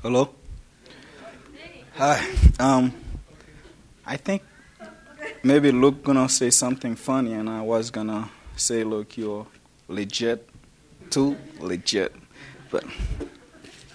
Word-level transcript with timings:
Hello. 0.00 0.30
Hi. 1.96 2.24
Um, 2.60 2.92
I 4.06 4.16
think 4.16 4.42
maybe 5.42 5.72
Luke 5.72 6.04
gonna 6.04 6.28
say 6.28 6.50
something 6.50 6.94
funny, 6.94 7.32
and 7.32 7.50
I 7.50 7.62
was 7.62 7.90
gonna 7.90 8.30
say, 8.54 8.84
"Look, 8.84 9.18
you're 9.18 9.48
legit, 9.88 10.48
too 11.10 11.36
legit," 11.58 12.14
but 12.70 12.84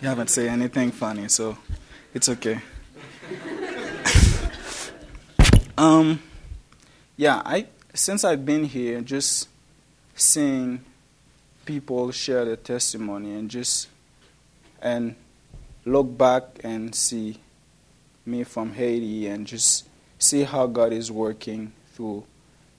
you 0.02 0.10
haven't 0.10 0.30
said 0.30 0.50
anything 0.50 0.92
funny, 0.92 1.30
so 1.30 1.58
it's 2.14 2.28
okay. 2.28 2.60
um, 5.78 6.20
yeah, 7.16 7.42
I 7.46 7.68
since 7.94 8.26
I've 8.26 8.46
been 8.46 8.66
here, 8.66 9.00
just 9.00 9.48
seeing 10.16 10.84
people 11.64 12.12
share 12.12 12.44
their 12.44 12.58
testimony 12.58 13.34
and 13.36 13.50
just 13.50 13.88
and 14.82 15.16
look 15.86 16.18
back 16.18 16.44
and 16.64 16.96
see 16.96 17.40
me 18.26 18.44
from 18.44 18.74
Haiti 18.74 19.28
and 19.28 19.46
just 19.46 19.88
see 20.18 20.44
how 20.44 20.68
God 20.68 20.94
is 20.94 21.12
working 21.12 21.74
through 21.94 22.24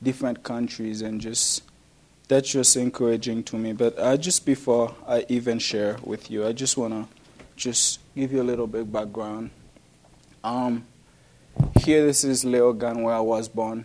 different 0.03 0.43
countries 0.43 1.03
and 1.03 1.21
just 1.21 1.63
that's 2.29 2.51
just 2.51 2.77
encouraging 2.77 3.43
to 3.45 3.57
me. 3.57 3.73
But 3.73 4.21
just 4.21 4.45
before 4.47 4.95
I 5.07 5.27
even 5.29 5.59
share 5.59 5.99
with 6.03 6.31
you, 6.31 6.47
I 6.47 6.53
just 6.53 6.79
want 6.79 6.95
to 6.95 7.07
just 7.57 8.01
give 8.15 8.33
you 8.33 8.41
a 8.41 8.45
little 8.45 8.67
bit 8.67 8.91
background. 8.91 9.51
Um, 10.43 10.87
here, 11.81 12.07
this 12.07 12.25
is 12.25 12.45
Léogâne, 12.45 13.03
where 13.03 13.15
I 13.15 13.21
was 13.21 13.49
born, 13.49 13.85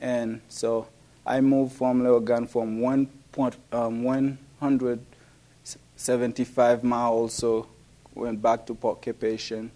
and 0.00 0.40
so 0.48 0.88
I 1.24 1.40
moved 1.40 1.74
from 1.74 2.02
Léogâne 2.02 2.48
from 2.48 2.80
one 2.80 3.06
point 3.30 3.54
um, 3.70 4.02
175 4.02 6.84
miles, 6.84 7.34
so 7.34 7.68
went 8.14 8.40
back 8.42 8.66
to 8.66 8.74
Port 8.74 9.02
Capation. 9.02 9.70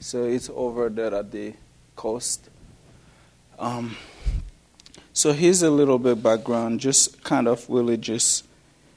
So 0.00 0.24
it's 0.24 0.50
over 0.50 0.88
there 0.88 1.14
at 1.14 1.30
the 1.30 1.54
coast. 1.96 2.48
Um, 3.58 3.96
so 5.12 5.32
here's 5.32 5.62
a 5.62 5.70
little 5.70 5.98
bit 5.98 6.22
background, 6.22 6.80
just 6.80 7.22
kind 7.22 7.46
of 7.46 7.68
just. 8.00 8.44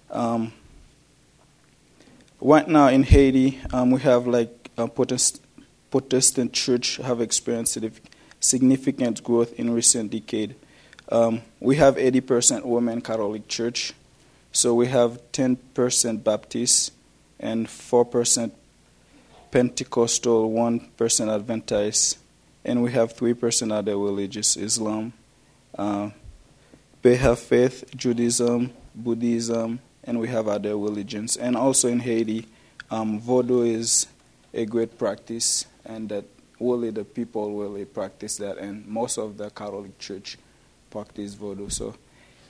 Um, 0.10 0.54
right 2.40 2.68
now 2.68 2.88
in 2.88 3.04
Haiti, 3.04 3.60
um, 3.74 3.92
we 3.92 4.02
have 4.02 4.26
like 4.28 4.70
a 4.78 4.88
Protestant, 4.88 5.44
Protestant 5.92 6.54
church 6.54 6.98
have 6.98 7.22
experienced 7.22 7.78
significant 8.40 9.24
growth 9.24 9.54
in 9.54 9.74
recent 9.74 10.12
decade. 10.12 10.56
Um, 11.10 11.42
we 11.60 11.76
have 11.76 11.96
80% 11.98 12.64
Roman 12.66 13.02
Catholic 13.02 13.48
church, 13.48 13.94
so 14.52 14.74
we 14.74 14.88
have 14.88 15.20
10% 15.32 16.24
Baptist 16.24 16.92
and 17.40 17.68
4% 17.68 18.52
Pentecostal, 19.52 20.52
1% 20.52 20.98
person 20.98 21.30
Adventist, 21.30 22.20
and 22.64 22.82
we 22.82 22.92
have 22.92 23.16
3% 23.16 23.72
other 23.72 23.98
religious 23.98 24.58
Islam. 24.58 25.14
Uh, 25.78 26.10
they 27.02 27.16
have 27.16 27.40
faith, 27.40 27.84
Judaism, 27.96 28.74
Buddhism, 28.96 29.80
and 30.04 30.20
we 30.20 30.28
have 30.28 30.48
other 30.48 30.78
religions. 30.78 31.38
And 31.38 31.56
also 31.56 31.88
in 31.88 32.00
Haiti, 32.00 32.48
um, 32.90 33.22
Vodou 33.22 33.68
is 33.68 34.08
a 34.54 34.66
great 34.66 34.98
practice, 34.98 35.66
and 35.86 36.10
that 36.10 36.26
only 36.60 36.90
the 36.92 37.04
people 37.04 37.60
really 37.60 37.86
practice 37.86 38.38
that, 38.38 38.58
and 38.58 38.88
most 38.88 39.18
of 39.18 39.38
the 39.38 39.50
Catholic 39.50 39.98
Church 40.00 40.38
practice 40.90 41.36
Vodou. 41.36 41.72
So 41.72 41.96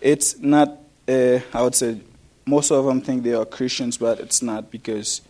it's 0.02 0.37
not, 0.37 0.77
I 1.07 1.41
would 1.55 1.75
say, 1.75 1.99
most 2.45 2.71
of 2.71 2.85
them 2.85 3.02
think 3.02 3.23
they 3.23 3.33
are 3.33 3.45
Christians, 3.45 3.97
but 3.97 4.19
it's 4.19 4.41
not 4.41 4.69
because 4.69 5.21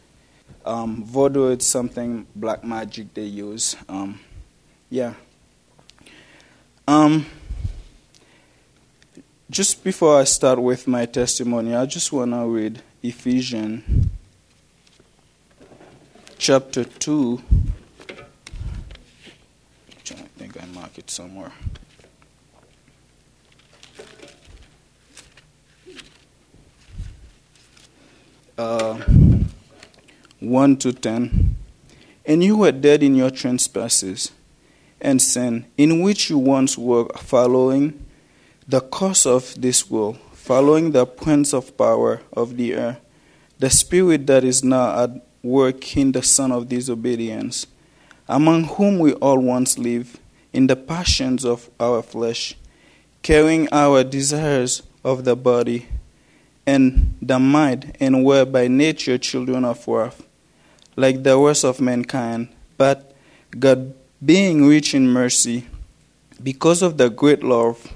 um, 0.65 1.05
Vodou 1.05 1.55
is 1.57 1.65
something 1.65 2.25
black 2.35 2.63
magic 2.63 3.13
they 3.13 3.23
use. 3.23 3.75
Um, 3.87 4.19
yeah. 4.89 5.13
Um, 6.87 7.25
just 9.49 9.83
before 9.83 10.19
I 10.19 10.23
start 10.23 10.59
with 10.59 10.87
my 10.87 11.05
testimony, 11.05 11.75
I 11.75 11.85
just 11.85 12.11
want 12.11 12.31
to 12.31 12.45
read 12.47 12.81
Ephesians 13.03 14.07
chapter 16.39 16.83
2. 16.83 17.41
I 20.11 20.13
think 20.37 20.61
I 20.61 20.65
mark 20.67 20.97
it 20.97 21.09
somewhere. 21.09 21.51
Uh, 28.57 28.97
1 30.39 30.77
to 30.77 30.93
10. 30.93 31.55
And 32.25 32.43
you 32.43 32.57
were 32.57 32.71
dead 32.71 33.03
in 33.03 33.15
your 33.15 33.29
trespasses 33.29 34.31
and 34.99 35.21
sin, 35.21 35.65
in 35.77 36.01
which 36.01 36.29
you 36.29 36.37
once 36.37 36.77
were 36.77 37.07
following 37.15 38.05
the 38.67 38.81
course 38.81 39.25
of 39.25 39.59
this 39.61 39.89
world, 39.89 40.17
following 40.33 40.91
the 40.91 41.05
prince 41.05 41.53
of 41.53 41.77
power 41.77 42.21
of 42.33 42.57
the 42.57 42.73
air, 42.73 42.97
the 43.59 43.69
spirit 43.69 44.25
that 44.27 44.43
is 44.43 44.63
now 44.63 45.03
at 45.03 45.25
work 45.43 45.95
in 45.95 46.11
the 46.11 46.23
son 46.23 46.51
of 46.51 46.67
disobedience, 46.67 47.67
among 48.27 48.63
whom 48.63 48.97
we 48.97 49.13
all 49.13 49.37
once 49.37 49.77
lived 49.77 50.19
in 50.51 50.67
the 50.67 50.75
passions 50.75 51.45
of 51.45 51.69
our 51.79 52.01
flesh, 52.01 52.55
carrying 53.21 53.67
our 53.71 54.03
desires 54.03 54.81
of 55.03 55.23
the 55.23 55.35
body 55.35 55.85
and 56.65 57.15
the 57.21 57.37
mind, 57.37 57.95
and 57.99 58.25
were 58.25 58.45
by 58.45 58.67
nature 58.67 59.19
children 59.19 59.63
of 59.63 59.87
wrath, 59.87 60.24
like 60.95 61.23
the 61.23 61.37
rest 61.37 61.63
of 61.63 61.81
mankind. 61.81 62.49
But 62.77 63.13
God, 63.57 63.93
being 64.23 64.67
rich 64.67 64.93
in 64.93 65.07
mercy, 65.07 65.65
because 66.41 66.81
of 66.81 66.97
the 66.97 67.09
great 67.09 67.43
love, 67.43 67.93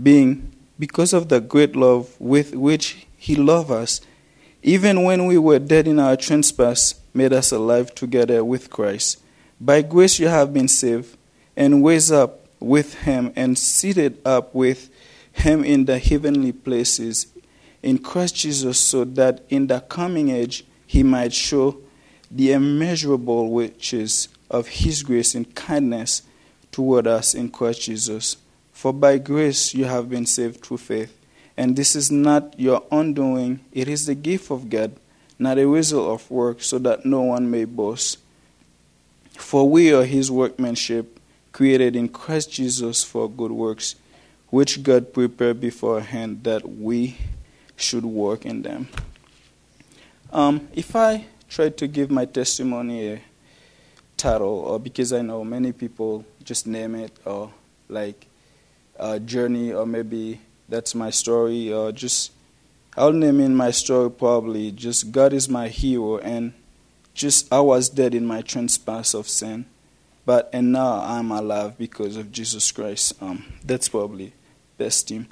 being 0.00 0.52
because 0.78 1.12
of 1.12 1.28
the 1.28 1.40
great 1.40 1.76
love 1.76 2.14
with 2.18 2.54
which 2.54 3.06
He 3.16 3.36
loved 3.36 3.70
us, 3.70 4.00
even 4.62 5.02
when 5.04 5.26
we 5.26 5.38
were 5.38 5.58
dead 5.58 5.86
in 5.86 5.98
our 5.98 6.16
trespass, 6.16 6.94
made 7.12 7.32
us 7.32 7.52
alive 7.52 7.94
together 7.94 8.44
with 8.44 8.70
Christ. 8.70 9.20
By 9.60 9.82
grace 9.82 10.18
you 10.18 10.28
have 10.28 10.52
been 10.52 10.68
saved, 10.68 11.16
and 11.56 11.84
raised 11.84 12.12
up 12.12 12.48
with 12.58 12.94
Him, 12.94 13.32
and 13.36 13.58
seated 13.58 14.20
up 14.24 14.54
with 14.54 14.90
Him 15.32 15.64
in 15.64 15.84
the 15.84 15.98
heavenly 15.98 16.52
places 16.52 17.28
in 17.82 17.98
Christ 17.98 18.34
Jesus, 18.36 18.78
so 18.78 19.04
that 19.04 19.44
in 19.48 19.68
the 19.68 19.80
coming 19.80 20.30
age 20.30 20.64
He 20.86 21.02
might 21.02 21.32
show 21.32 21.78
the 22.30 22.52
immeasurable 22.52 23.54
riches 23.54 24.28
of 24.50 24.68
His 24.68 25.02
grace 25.02 25.34
and 25.34 25.54
kindness 25.54 26.22
toward 26.70 27.06
us 27.06 27.34
in 27.34 27.50
Christ 27.50 27.82
Jesus. 27.82 28.36
For 28.72 28.92
by 28.92 29.18
grace 29.18 29.74
you 29.74 29.84
have 29.84 30.10
been 30.10 30.26
saved 30.26 30.64
through 30.64 30.78
faith. 30.78 31.16
And 31.56 31.76
this 31.76 31.94
is 31.94 32.10
not 32.10 32.58
your 32.58 32.82
own 32.90 33.14
doing, 33.14 33.60
it 33.72 33.88
is 33.88 34.06
the 34.06 34.16
gift 34.16 34.50
of 34.50 34.68
God, 34.68 34.96
not 35.38 35.58
a 35.58 35.68
result 35.68 36.20
of 36.20 36.30
work, 36.30 36.62
so 36.62 36.78
that 36.80 37.06
no 37.06 37.22
one 37.22 37.50
may 37.50 37.64
boast. 37.64 38.18
For 39.38 39.68
we 39.68 39.92
are 39.92 40.04
his 40.04 40.30
workmanship, 40.30 41.20
created 41.52 41.94
in 41.94 42.08
Christ 42.08 42.50
Jesus 42.50 43.04
for 43.04 43.30
good 43.30 43.52
works, 43.52 43.94
which 44.48 44.82
God 44.82 45.12
prepared 45.12 45.60
beforehand 45.60 46.42
that 46.42 46.68
we 46.68 47.16
should 47.76 48.04
work 48.04 48.44
in 48.44 48.62
them. 48.62 48.88
Um, 50.32 50.68
if 50.74 50.96
I 50.96 51.26
try 51.54 51.68
to 51.68 51.86
give 51.86 52.10
my 52.10 52.24
testimony 52.24 53.12
a 53.12 53.20
title, 54.16 54.48
or 54.48 54.80
because 54.80 55.12
I 55.12 55.22
know 55.22 55.44
many 55.44 55.70
people 55.70 56.24
just 56.42 56.66
name 56.66 56.96
it, 56.96 57.16
or 57.24 57.52
like 57.88 58.26
a 58.98 59.20
journey, 59.20 59.72
or 59.72 59.86
maybe 59.86 60.40
that's 60.68 60.96
my 60.96 61.10
story, 61.10 61.72
or 61.72 61.92
just 61.92 62.32
I'll 62.96 63.12
name 63.12 63.38
in 63.38 63.54
my 63.54 63.70
story 63.70 64.10
probably 64.10 64.72
just 64.72 65.12
God 65.12 65.32
is 65.32 65.48
my 65.48 65.68
hero, 65.68 66.18
and 66.18 66.54
just 67.14 67.52
I 67.52 67.60
was 67.60 67.88
dead 67.88 68.16
in 68.16 68.26
my 68.26 68.42
trespass 68.42 69.14
of 69.14 69.28
sin, 69.28 69.66
but 70.26 70.50
and 70.52 70.72
now 70.72 71.02
I'm 71.02 71.30
alive 71.30 71.78
because 71.78 72.16
of 72.16 72.32
Jesus 72.32 72.72
Christ. 72.72 73.14
Um, 73.22 73.44
that's 73.64 73.88
probably 73.88 74.32
best 74.76 75.06
team. 75.06 75.28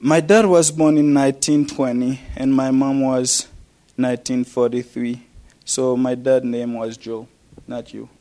My 0.00 0.18
dad 0.18 0.46
was 0.46 0.72
born 0.72 0.98
in 0.98 1.14
1920, 1.14 2.20
and 2.34 2.52
my 2.52 2.72
mom 2.72 3.00
was 3.00 3.46
1943. 3.96 5.22
So 5.64 5.96
my 5.96 6.14
dad's 6.14 6.44
name 6.44 6.74
was 6.74 6.96
Joe, 6.96 7.28
not 7.66 7.92
you. 7.94 8.08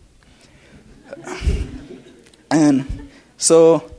And 2.51 3.09
so 3.35 3.91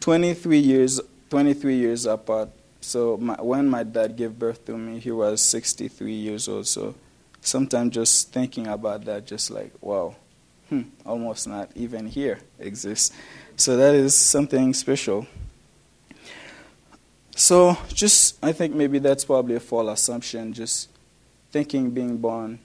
23 0.00 0.58
years 0.58 0.98
23 1.32 1.76
years 1.76 2.04
apart. 2.04 2.50
So 2.82 3.16
my, 3.16 3.40
when 3.40 3.66
my 3.66 3.84
dad 3.84 4.16
gave 4.16 4.38
birth 4.38 4.66
to 4.66 4.76
me, 4.76 4.98
he 4.98 5.10
was 5.10 5.40
63 5.40 6.12
years 6.12 6.46
old. 6.46 6.66
So 6.66 6.94
sometimes 7.40 7.94
just 7.94 8.32
thinking 8.32 8.66
about 8.66 9.06
that, 9.06 9.26
just 9.26 9.50
like, 9.50 9.72
wow, 9.80 10.14
hmm, 10.68 10.82
almost 11.06 11.48
not 11.48 11.70
even 11.74 12.06
here 12.06 12.40
exists. 12.58 13.16
So 13.56 13.78
that 13.78 13.94
is 13.94 14.14
something 14.14 14.74
special. 14.74 15.26
So 17.34 17.78
just, 17.88 18.36
I 18.44 18.52
think 18.52 18.74
maybe 18.74 18.98
that's 18.98 19.24
probably 19.24 19.54
a 19.54 19.60
false 19.60 20.00
assumption, 20.00 20.52
just 20.52 20.90
thinking 21.52 21.90
being 21.90 22.16
born, 22.16 22.58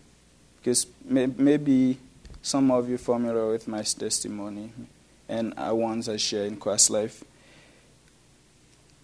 because 0.58 0.88
may, 1.06 1.28
maybe 1.28 2.00
some 2.42 2.72
of 2.72 2.90
you 2.90 2.98
familiar 2.98 3.48
with 3.50 3.68
my 3.68 3.82
testimony 3.84 4.72
and 5.30 5.54
I 5.58 5.74
once 5.74 6.08
I 6.08 6.18
share 6.18 6.46
in 6.46 6.56
Christ 6.56 6.90
life. 6.90 7.24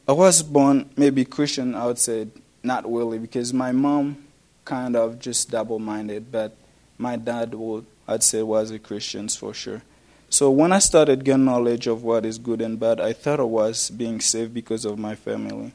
I 0.07 0.13
was 0.13 0.41
born 0.41 0.89
maybe 0.97 1.25
Christian, 1.25 1.75
I 1.75 1.85
would 1.85 1.99
say 1.99 2.27
not 2.63 2.91
really, 2.91 3.19
because 3.19 3.53
my 3.53 3.71
mom 3.71 4.25
kind 4.65 4.95
of 4.95 5.19
just 5.19 5.51
double 5.51 5.79
minded, 5.79 6.31
but 6.31 6.55
my 6.97 7.17
dad 7.17 7.53
would 7.53 7.85
I'd 8.07 8.23
say 8.23 8.41
was 8.43 8.71
a 8.71 8.79
Christian 8.79 9.29
for 9.29 9.53
sure. 9.53 9.81
So 10.29 10.49
when 10.51 10.73
I 10.73 10.79
started 10.79 11.23
getting 11.23 11.45
knowledge 11.45 11.87
of 11.87 12.03
what 12.03 12.25
is 12.25 12.37
good 12.37 12.61
and 12.61 12.79
bad, 12.79 12.99
I 12.99 13.13
thought 13.13 13.39
I 13.39 13.43
was 13.43 13.89
being 13.89 14.19
saved 14.19 14.53
because 14.53 14.83
of 14.83 14.97
my 14.97 15.15
family. 15.15 15.73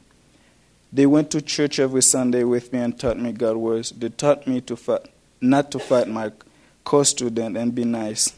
They 0.91 1.05
went 1.05 1.29
to 1.31 1.41
church 1.41 1.79
every 1.79 2.01
Sunday 2.01 2.43
with 2.43 2.73
me 2.73 2.79
and 2.79 2.97
taught 2.99 3.19
me 3.19 3.31
God's 3.31 3.57
words. 3.57 3.89
They 3.91 4.09
taught 4.09 4.47
me 4.47 4.61
to 4.61 4.75
fight, 4.75 5.07
not 5.39 5.71
to 5.71 5.79
fight 5.79 6.07
my 6.07 6.31
co-student 6.83 7.55
and 7.57 7.75
be 7.75 7.85
nice. 7.85 8.33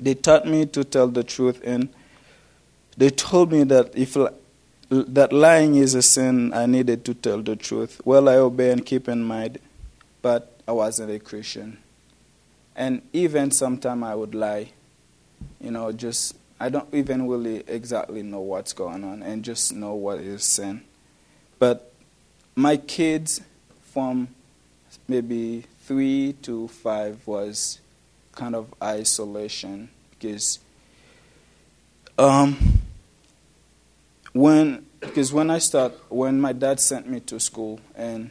They 0.00 0.14
taught 0.14 0.46
me 0.46 0.66
to 0.66 0.84
tell 0.84 1.08
the 1.08 1.22
truth 1.22 1.60
and 1.64 1.88
they 2.96 3.10
told 3.10 3.52
me 3.52 3.62
that 3.64 3.96
if 3.96 4.16
that 4.90 5.32
lying 5.32 5.76
is 5.76 5.94
a 5.94 6.02
sin, 6.02 6.52
I 6.52 6.66
needed 6.66 7.04
to 7.04 7.14
tell 7.14 7.40
the 7.42 7.54
truth. 7.54 8.00
Well, 8.04 8.28
I 8.28 8.34
obey 8.34 8.72
and 8.72 8.84
keep 8.84 9.08
in 9.08 9.22
mind, 9.22 9.58
but 10.20 10.60
I 10.66 10.72
wasn't 10.72 11.12
a 11.12 11.20
Christian. 11.20 11.78
And 12.74 13.02
even 13.12 13.52
sometimes 13.52 14.02
I 14.02 14.14
would 14.16 14.34
lie, 14.34 14.70
you 15.60 15.70
know, 15.70 15.92
just, 15.92 16.36
I 16.58 16.70
don't 16.70 16.92
even 16.92 17.28
really 17.28 17.62
exactly 17.68 18.22
know 18.22 18.40
what's 18.40 18.72
going 18.72 19.04
on 19.04 19.22
and 19.22 19.44
just 19.44 19.72
know 19.72 19.94
what 19.94 20.18
is 20.18 20.42
sin. 20.42 20.82
But 21.58 21.92
my 22.54 22.76
kids 22.76 23.40
from 23.92 24.28
maybe 25.06 25.64
three 25.80 26.34
to 26.42 26.68
five 26.68 27.26
was 27.26 27.80
kind 28.32 28.54
of 28.54 28.72
isolation 28.82 29.88
because 30.10 30.60
um, 32.18 32.80
when 34.32 34.84
because 35.00 35.32
when 35.32 35.50
I 35.50 35.58
start 35.58 35.94
when 36.08 36.40
my 36.40 36.52
dad 36.52 36.80
sent 36.80 37.08
me 37.08 37.20
to 37.20 37.40
school 37.40 37.80
and 37.94 38.30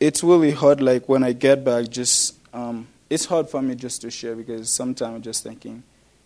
it's 0.00 0.22
really 0.22 0.52
hard 0.52 0.80
like 0.80 1.08
when 1.08 1.22
I 1.22 1.32
get 1.32 1.64
back 1.64 1.88
just 1.88 2.34
um, 2.52 2.88
it's 3.10 3.26
hard 3.26 3.48
for 3.48 3.60
me 3.60 3.74
just 3.74 4.00
to 4.02 4.10
share 4.10 4.34
because 4.34 4.70
sometimes 4.70 5.14
I'm 5.16 5.22
just 5.22 5.42
thinking 5.42 5.82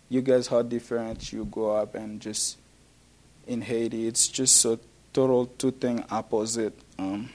you 0.09 0.21
guys 0.21 0.49
are 0.49 0.63
different 0.63 1.33
you 1.33 1.45
grow 1.47 1.77
up 1.77 1.95
and 1.95 2.21
just 2.21 2.59
in 3.47 3.63
Haiti 3.63 4.07
it's 4.07 4.29
just 4.29 4.65
a 4.65 4.79
total 5.13 5.47
two 5.47 5.71
thing 5.71 6.05
opposite 6.11 6.79
um, 6.99 7.31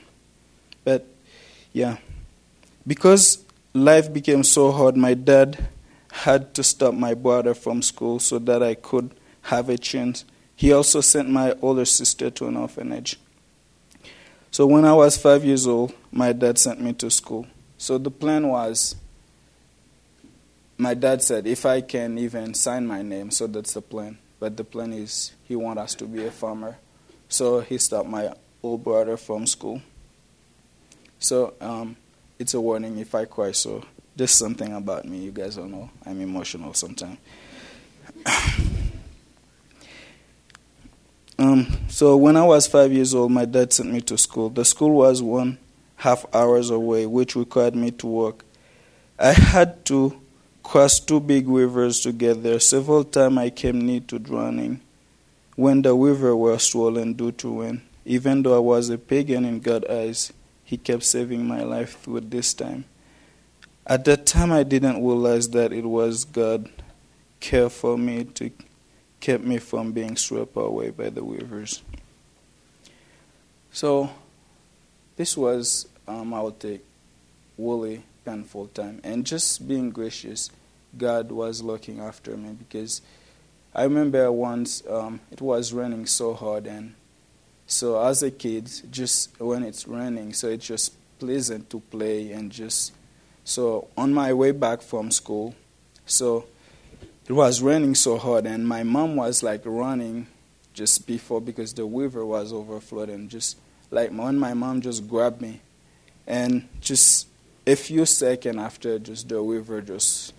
but 0.84 1.06
yeah 1.72 1.96
because 2.86 3.44
life 3.74 4.12
became 4.12 4.42
so 4.42 4.72
hard 4.72 4.96
my 4.96 5.14
dad 5.14 5.68
had 6.10 6.54
to 6.54 6.62
stop 6.62 6.94
my 6.94 7.14
brother 7.14 7.54
from 7.54 7.82
school 7.82 8.18
so 8.18 8.38
that 8.40 8.62
I 8.62 8.74
could 8.74 9.10
have 9.42 9.68
a 9.68 9.78
chance. 9.78 10.24
He 10.56 10.72
also 10.72 11.00
sent 11.00 11.28
my 11.30 11.54
older 11.62 11.84
sister 11.84 12.30
to 12.30 12.46
an 12.48 12.56
orphanage. 12.56 13.18
So 14.50 14.66
when 14.66 14.84
I 14.84 14.94
was 14.94 15.16
five 15.16 15.44
years 15.44 15.66
old, 15.66 15.94
my 16.10 16.32
dad 16.32 16.58
sent 16.58 16.80
me 16.80 16.92
to 16.94 17.10
school. 17.10 17.46
So 17.76 17.98
the 17.98 18.10
plan 18.10 18.48
was 18.48 18.96
my 20.76 20.94
dad 20.94 21.22
said 21.22 21.46
if 21.46 21.66
I 21.66 21.80
can 21.80 22.18
even 22.18 22.54
sign 22.54 22.86
my 22.86 23.02
name, 23.02 23.30
so 23.30 23.46
that's 23.46 23.74
the 23.74 23.82
plan. 23.82 24.18
But 24.40 24.56
the 24.56 24.64
plan 24.64 24.92
is 24.92 25.32
he 25.44 25.56
wants 25.56 25.82
us 25.82 25.94
to 25.96 26.04
be 26.06 26.24
a 26.26 26.30
farmer. 26.30 26.76
So 27.28 27.60
he 27.60 27.78
stopped 27.78 28.08
my 28.08 28.32
old 28.62 28.84
brother 28.84 29.16
from 29.16 29.46
school. 29.46 29.82
So 31.18 31.54
um, 31.60 31.96
it's 32.38 32.54
a 32.54 32.60
warning 32.60 32.98
if 32.98 33.14
I 33.14 33.24
cry. 33.24 33.52
So 33.52 33.84
there's 34.16 34.30
something 34.30 34.72
about 34.72 35.04
me 35.04 35.18
you 35.18 35.32
guys 35.32 35.56
don't 35.56 35.70
know. 35.70 35.90
I'm 36.06 36.20
emotional 36.20 36.74
sometimes. 36.74 37.18
Um, 41.40 41.68
so 41.86 42.16
when 42.16 42.36
I 42.36 42.42
was 42.42 42.66
five 42.66 42.92
years 42.92 43.14
old, 43.14 43.30
my 43.30 43.44
dad 43.44 43.72
sent 43.72 43.92
me 43.92 44.00
to 44.00 44.18
school. 44.18 44.50
The 44.50 44.64
school 44.64 44.90
was 44.90 45.22
one 45.22 45.58
half 45.94 46.26
hours 46.34 46.70
away, 46.70 47.06
which 47.06 47.36
required 47.36 47.76
me 47.76 47.92
to 47.92 48.06
walk. 48.08 48.44
I 49.20 49.32
had 49.32 49.84
to 49.86 50.20
cross 50.68 51.00
two 51.00 51.18
big 51.18 51.48
rivers 51.48 52.00
together. 52.00 52.60
Several 52.60 53.02
times 53.02 53.38
I 53.38 53.48
came 53.48 53.80
near 53.80 54.00
to 54.00 54.18
drowning 54.18 54.82
when 55.56 55.80
the 55.80 55.94
river 55.94 56.36
was 56.36 56.62
swollen 56.62 57.14
due 57.14 57.32
to 57.32 57.62
rain. 57.62 57.80
Even 58.04 58.42
though 58.42 58.54
I 58.54 58.58
was 58.58 58.90
a 58.90 58.98
pagan 58.98 59.46
in 59.46 59.60
God's 59.60 59.86
eyes, 59.86 60.32
He 60.64 60.76
kept 60.76 61.04
saving 61.04 61.48
my 61.48 61.62
life 61.62 61.98
through 62.02 62.20
this 62.20 62.52
time. 62.52 62.84
At 63.86 64.04
that 64.04 64.26
time, 64.26 64.52
I 64.52 64.62
didn't 64.62 65.02
realize 65.02 65.48
that 65.50 65.72
it 65.72 65.86
was 65.86 66.26
God 66.26 66.68
care 67.40 67.70
for 67.70 67.96
me 67.96 68.24
to 68.24 68.50
kept 69.20 69.44
me 69.44 69.56
from 69.56 69.92
being 69.92 70.16
swept 70.16 70.54
away 70.54 70.90
by 70.90 71.08
the 71.08 71.22
rivers. 71.22 71.82
So, 73.72 74.10
this 75.16 75.34
was, 75.34 75.88
um, 76.06 76.32
would 76.32 76.60
take, 76.60 76.84
really 77.56 78.02
painful 78.26 78.66
time. 78.68 79.00
And 79.02 79.24
just 79.24 79.66
being 79.66 79.90
gracious, 79.90 80.50
God 80.98 81.30
was 81.32 81.62
looking 81.62 82.00
after 82.00 82.36
me 82.36 82.50
because 82.50 83.00
I 83.74 83.84
remember 83.84 84.30
once 84.32 84.82
um, 84.88 85.20
it 85.30 85.40
was 85.40 85.72
raining 85.72 86.06
so 86.06 86.34
hard, 86.34 86.66
and 86.66 86.94
so 87.66 88.02
as 88.02 88.22
a 88.22 88.30
kid, 88.30 88.70
just 88.90 89.38
when 89.40 89.62
it's 89.62 89.86
raining, 89.86 90.32
so 90.32 90.48
it's 90.48 90.66
just 90.66 90.94
pleasant 91.18 91.70
to 91.70 91.80
play 91.80 92.32
and 92.32 92.50
just. 92.50 92.92
So 93.44 93.88
on 93.96 94.12
my 94.12 94.32
way 94.32 94.50
back 94.50 94.82
from 94.82 95.10
school, 95.10 95.54
so 96.04 96.46
it 97.26 97.32
was 97.32 97.62
raining 97.62 97.94
so 97.94 98.18
hard, 98.18 98.46
and 98.46 98.66
my 98.66 98.82
mom 98.82 99.16
was 99.16 99.42
like 99.42 99.62
running 99.64 100.26
just 100.74 101.06
before 101.06 101.40
because 101.40 101.72
the 101.74 101.84
river 101.84 102.24
was 102.26 102.52
overflowed, 102.52 103.10
and 103.10 103.30
just 103.30 103.58
like 103.90 104.10
when 104.10 104.38
my 104.38 104.54
mom 104.54 104.80
just 104.80 105.06
grabbed 105.08 105.40
me, 105.40 105.60
and 106.26 106.68
just 106.80 107.28
a 107.66 107.76
few 107.76 108.06
seconds 108.06 108.58
after, 108.58 108.98
just 108.98 109.28
the 109.28 109.40
river 109.40 109.82
just 109.82 110.32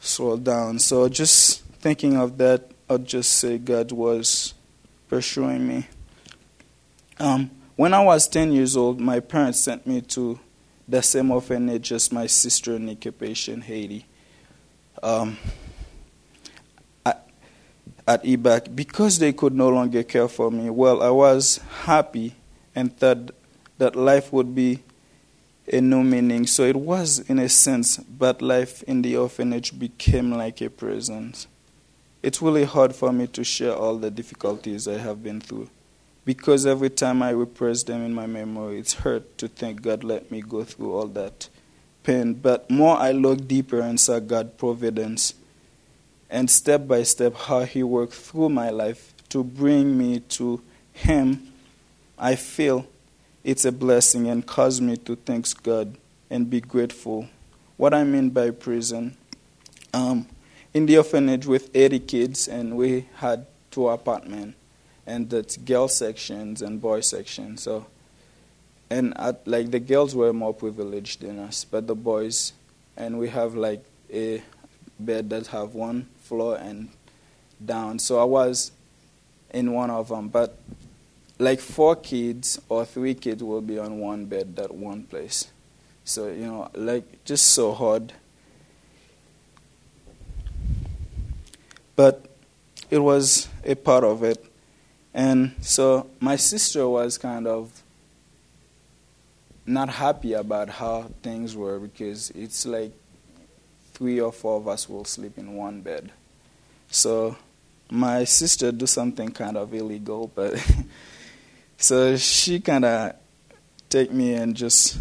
slowed 0.00 0.44
down. 0.44 0.78
So 0.78 1.08
just 1.08 1.62
thinking 1.80 2.16
of 2.16 2.38
that, 2.38 2.70
I'd 2.88 3.06
just 3.06 3.34
say 3.34 3.58
God 3.58 3.92
was 3.92 4.54
pursuing 5.08 5.66
me. 5.66 5.86
Um, 7.18 7.50
when 7.76 7.94
I 7.94 8.02
was 8.02 8.28
10 8.28 8.52
years 8.52 8.76
old, 8.76 9.00
my 9.00 9.20
parents 9.20 9.60
sent 9.60 9.86
me 9.86 10.00
to 10.02 10.38
the 10.88 11.02
same 11.02 11.30
orphanage 11.30 11.92
as 11.92 12.12
my 12.12 12.26
sister 12.26 12.76
in 12.76 12.88
Haiti 13.62 14.06
um, 15.02 15.36
at, 17.04 17.28
at 18.06 18.76
because 18.76 19.18
they 19.18 19.32
could 19.32 19.54
no 19.54 19.68
longer 19.68 20.02
care 20.02 20.28
for 20.28 20.50
me. 20.50 20.70
Well, 20.70 21.02
I 21.02 21.10
was 21.10 21.60
happy 21.84 22.34
and 22.74 22.96
thought 22.96 23.30
that 23.78 23.96
life 23.96 24.32
would 24.32 24.54
be 24.54 24.82
a 25.72 25.80
new 25.80 26.02
meaning. 26.02 26.46
So 26.46 26.64
it 26.64 26.76
was, 26.76 27.18
in 27.18 27.38
a 27.38 27.48
sense, 27.48 27.96
but 27.98 28.42
life 28.42 28.82
in 28.84 29.02
the 29.02 29.16
orphanage 29.16 29.78
became 29.78 30.32
like 30.32 30.60
a 30.60 30.70
prison. 30.70 31.34
It's 32.22 32.42
really 32.42 32.64
hard 32.64 32.94
for 32.94 33.12
me 33.12 33.26
to 33.28 33.44
share 33.44 33.74
all 33.74 33.96
the 33.96 34.10
difficulties 34.10 34.88
I 34.88 34.98
have 34.98 35.22
been 35.22 35.40
through 35.40 35.70
because 36.26 36.66
every 36.66 36.90
time 36.90 37.22
I 37.22 37.30
repress 37.30 37.84
them 37.84 38.04
in 38.04 38.12
my 38.12 38.26
memory, 38.26 38.80
it's 38.80 38.94
hurt 38.94 39.38
to 39.38 39.48
think 39.48 39.80
God 39.80 40.02
let 40.02 40.30
me 40.30 40.42
go 40.42 40.64
through 40.64 40.92
all 40.92 41.06
that 41.06 41.48
pain, 42.02 42.34
but 42.34 42.68
more 42.68 42.98
I 42.98 43.12
look 43.12 43.46
deeper 43.46 43.80
and 43.80 43.98
saw 43.98 44.18
God's 44.18 44.54
providence 44.56 45.34
and 46.28 46.50
step 46.50 46.88
by 46.88 47.04
step 47.04 47.34
how 47.34 47.60
He 47.60 47.84
worked 47.84 48.14
through 48.14 48.48
my 48.48 48.70
life 48.70 49.14
to 49.28 49.44
bring 49.44 49.96
me 49.96 50.20
to 50.20 50.60
Him. 50.92 51.52
I 52.18 52.34
feel 52.34 52.86
it's 53.46 53.64
a 53.64 53.70
blessing 53.70 54.26
and 54.26 54.44
cause 54.44 54.80
me 54.80 54.96
to 54.96 55.14
thank 55.14 55.62
God 55.62 55.96
and 56.28 56.50
be 56.50 56.60
grateful. 56.60 57.28
What 57.76 57.94
I 57.94 58.02
mean 58.02 58.30
by 58.30 58.50
prison, 58.50 59.16
um, 59.94 60.26
in 60.74 60.86
the 60.86 60.98
orphanage 60.98 61.46
with 61.46 61.70
80 61.72 62.00
kids, 62.00 62.48
and 62.48 62.76
we 62.76 63.06
had 63.14 63.46
two 63.70 63.88
apartments, 63.88 64.58
and 65.06 65.30
that's 65.30 65.56
girl 65.58 65.86
sections 65.86 66.60
and 66.60 66.80
boy 66.80 67.00
sections. 67.02 67.62
So 67.62 67.86
and 68.90 69.16
at, 69.16 69.46
like 69.46 69.70
the 69.70 69.78
girls 69.78 70.16
were 70.16 70.32
more 70.32 70.52
privileged 70.52 71.20
than 71.20 71.38
us, 71.38 71.64
but 71.64 71.86
the 71.86 71.94
boys, 71.94 72.52
and 72.96 73.16
we 73.16 73.28
have 73.28 73.54
like 73.54 73.84
a 74.12 74.42
bed 74.98 75.30
that 75.30 75.46
have 75.48 75.72
one 75.72 76.08
floor 76.22 76.56
and 76.56 76.88
down. 77.64 78.00
So 78.00 78.18
I 78.18 78.24
was 78.24 78.72
in 79.50 79.72
one 79.72 79.90
of 79.90 80.08
them, 80.08 80.30
but 80.30 80.58
like 81.38 81.60
four 81.60 81.96
kids 81.96 82.60
or 82.68 82.84
three 82.84 83.14
kids 83.14 83.42
will 83.42 83.60
be 83.60 83.78
on 83.78 83.98
one 83.98 84.26
bed 84.26 84.56
that 84.56 84.74
one 84.74 85.02
place. 85.04 85.48
So 86.04 86.28
you 86.28 86.46
know, 86.46 86.70
like 86.74 87.24
just 87.24 87.48
so 87.48 87.72
hard. 87.72 88.12
But 91.94 92.26
it 92.90 92.98
was 92.98 93.48
a 93.64 93.74
part 93.74 94.04
of 94.04 94.22
it, 94.22 94.44
and 95.14 95.54
so 95.60 96.08
my 96.20 96.36
sister 96.36 96.88
was 96.88 97.18
kind 97.18 97.46
of 97.46 97.82
not 99.66 99.88
happy 99.88 100.34
about 100.34 100.68
how 100.68 101.10
things 101.22 101.56
were 101.56 101.78
because 101.78 102.30
it's 102.30 102.66
like 102.66 102.92
three 103.94 104.20
or 104.20 104.30
four 104.30 104.58
of 104.58 104.68
us 104.68 104.88
will 104.88 105.04
sleep 105.04 105.38
in 105.38 105.54
one 105.56 105.80
bed. 105.80 106.12
So 106.90 107.36
my 107.90 108.24
sister 108.24 108.70
do 108.70 108.86
something 108.86 109.30
kind 109.30 109.56
of 109.56 109.72
illegal, 109.74 110.30
but 110.34 110.54
so 111.86 112.16
she 112.16 112.58
kind 112.58 112.84
of 112.84 113.14
take 113.88 114.10
me 114.10 114.34
and 114.34 114.56
just 114.56 114.98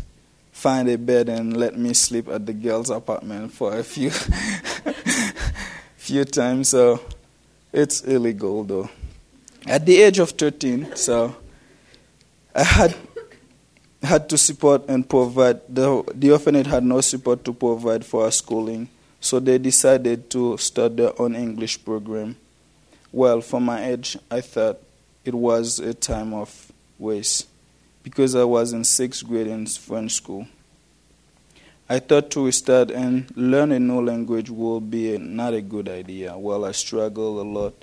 find 0.52 0.88
a 0.88 1.00
bed 1.00 1.30
and 1.30 1.58
let 1.58 1.76
me 1.76 1.96
sleep 1.96 2.28
at 2.28 2.46
the 2.46 2.54
girls' 2.54 2.92
apartment 2.92 3.52
for 3.52 3.76
a 3.76 3.84
few 3.84 4.12
few 5.98 6.24
times. 6.26 6.70
So 6.70 7.02
it's 7.74 8.02
illegal 8.02 8.64
though. 8.64 8.90
At 9.66 9.88
the 9.88 10.00
age 10.00 10.20
of 10.20 10.30
13, 10.30 10.96
so 10.96 11.36
I 12.54 12.64
had 12.64 12.96
had 14.04 14.30
to 14.30 14.38
support 14.38 14.88
and 14.88 15.10
provide. 15.10 15.62
The, 15.68 16.04
the 16.14 16.34
orphanage 16.34 16.68
had 16.68 16.84
no 16.84 17.02
support 17.02 17.44
to 17.46 17.54
provide 17.54 18.06
for 18.06 18.26
our 18.26 18.32
schooling, 18.32 18.90
so 19.20 19.40
they 19.40 19.58
decided 19.58 20.30
to 20.30 20.56
start 20.58 20.98
their 20.98 21.20
own 21.20 21.36
English 21.36 21.84
program. 21.84 22.38
Well, 23.12 23.42
for 23.42 23.60
my 23.60 23.84
age, 23.88 24.20
I 24.30 24.42
thought 24.42 24.78
it 25.26 25.34
was 25.34 25.80
a 25.80 25.96
time 25.96 26.32
of 26.36 26.65
waste 26.98 27.48
because 28.06 28.36
I 28.36 28.44
was 28.44 28.72
in 28.72 28.84
sixth 28.84 29.26
grade 29.26 29.48
in 29.48 29.66
French 29.66 30.14
school. 30.14 30.48
I 31.90 32.00
thought 32.00 32.30
to 32.32 32.46
restart 32.46 32.92
and 32.92 33.36
learn 33.36 33.72
a 33.72 33.80
new 33.80 34.00
language 34.00 34.50
would 34.50 34.92
be 34.92 35.18
not 35.18 35.54
a 35.54 35.62
good 35.62 35.90
idea. 35.90 36.38
Well, 36.38 36.66
I 36.66 36.72
struggled 36.72 37.40
a 37.40 37.50
lot 37.50 37.74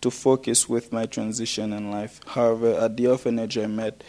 to 0.00 0.10
focus 0.10 0.68
with 0.68 0.92
my 0.92 1.06
transition 1.06 1.72
in 1.72 1.90
life. 1.92 2.20
However, 2.26 2.74
at 2.74 2.96
the 2.96 3.06
orphanage, 3.06 3.56
I 3.56 3.66
met 3.66 4.02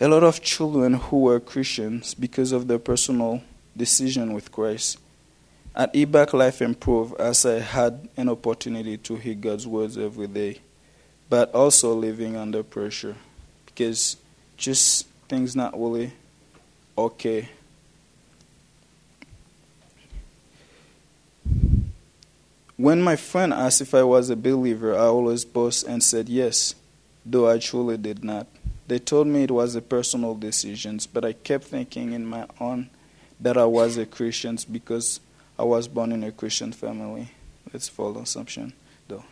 a 0.00 0.08
lot 0.08 0.22
of 0.22 0.42
children 0.42 0.94
who 0.94 1.20
were 1.22 1.40
Christians 1.40 2.12
because 2.14 2.52
of 2.52 2.68
their 2.68 2.78
personal 2.78 3.42
decision 3.76 4.34
with 4.34 4.52
Christ. 4.52 4.98
At 5.74 5.94
EBAC, 5.94 6.34
life 6.34 6.60
improved 6.60 7.18
as 7.18 7.44
I 7.46 7.60
had 7.60 8.08
an 8.18 8.28
opportunity 8.28 8.98
to 8.98 9.16
hear 9.16 9.34
God's 9.34 9.66
words 9.66 9.96
every 9.96 10.26
day, 10.26 10.60
but 11.30 11.54
also 11.54 11.94
living 11.94 12.36
under 12.36 12.62
pressure 12.62 13.16
because 13.74 14.16
just 14.56 15.06
things 15.28 15.56
not 15.56 15.78
really 15.78 16.12
okay. 16.96 17.48
When 22.76 23.02
my 23.02 23.16
friend 23.16 23.52
asked 23.52 23.80
if 23.80 23.94
I 23.94 24.02
was 24.02 24.30
a 24.30 24.36
believer, 24.36 24.94
I 24.94 25.06
always 25.06 25.44
boasted 25.44 25.90
and 25.90 26.02
said 26.02 26.28
yes, 26.28 26.74
though 27.24 27.48
I 27.48 27.58
truly 27.58 27.96
did 27.96 28.24
not. 28.24 28.46
They 28.86 28.98
told 28.98 29.26
me 29.26 29.44
it 29.44 29.50
was 29.50 29.74
a 29.74 29.82
personal 29.82 30.34
decision, 30.34 31.00
but 31.12 31.24
I 31.24 31.32
kept 31.32 31.64
thinking 31.64 32.12
in 32.12 32.26
my 32.26 32.46
own 32.60 32.90
that 33.40 33.56
I 33.56 33.64
was 33.64 33.96
a 33.96 34.06
Christian 34.06 34.58
because 34.70 35.20
I 35.58 35.64
was 35.64 35.88
born 35.88 36.12
in 36.12 36.22
a 36.24 36.32
Christian 36.32 36.72
family. 36.72 37.28
Let's 37.72 37.88
follow 37.88 38.20
assumption, 38.20 38.72
though. 39.08 39.24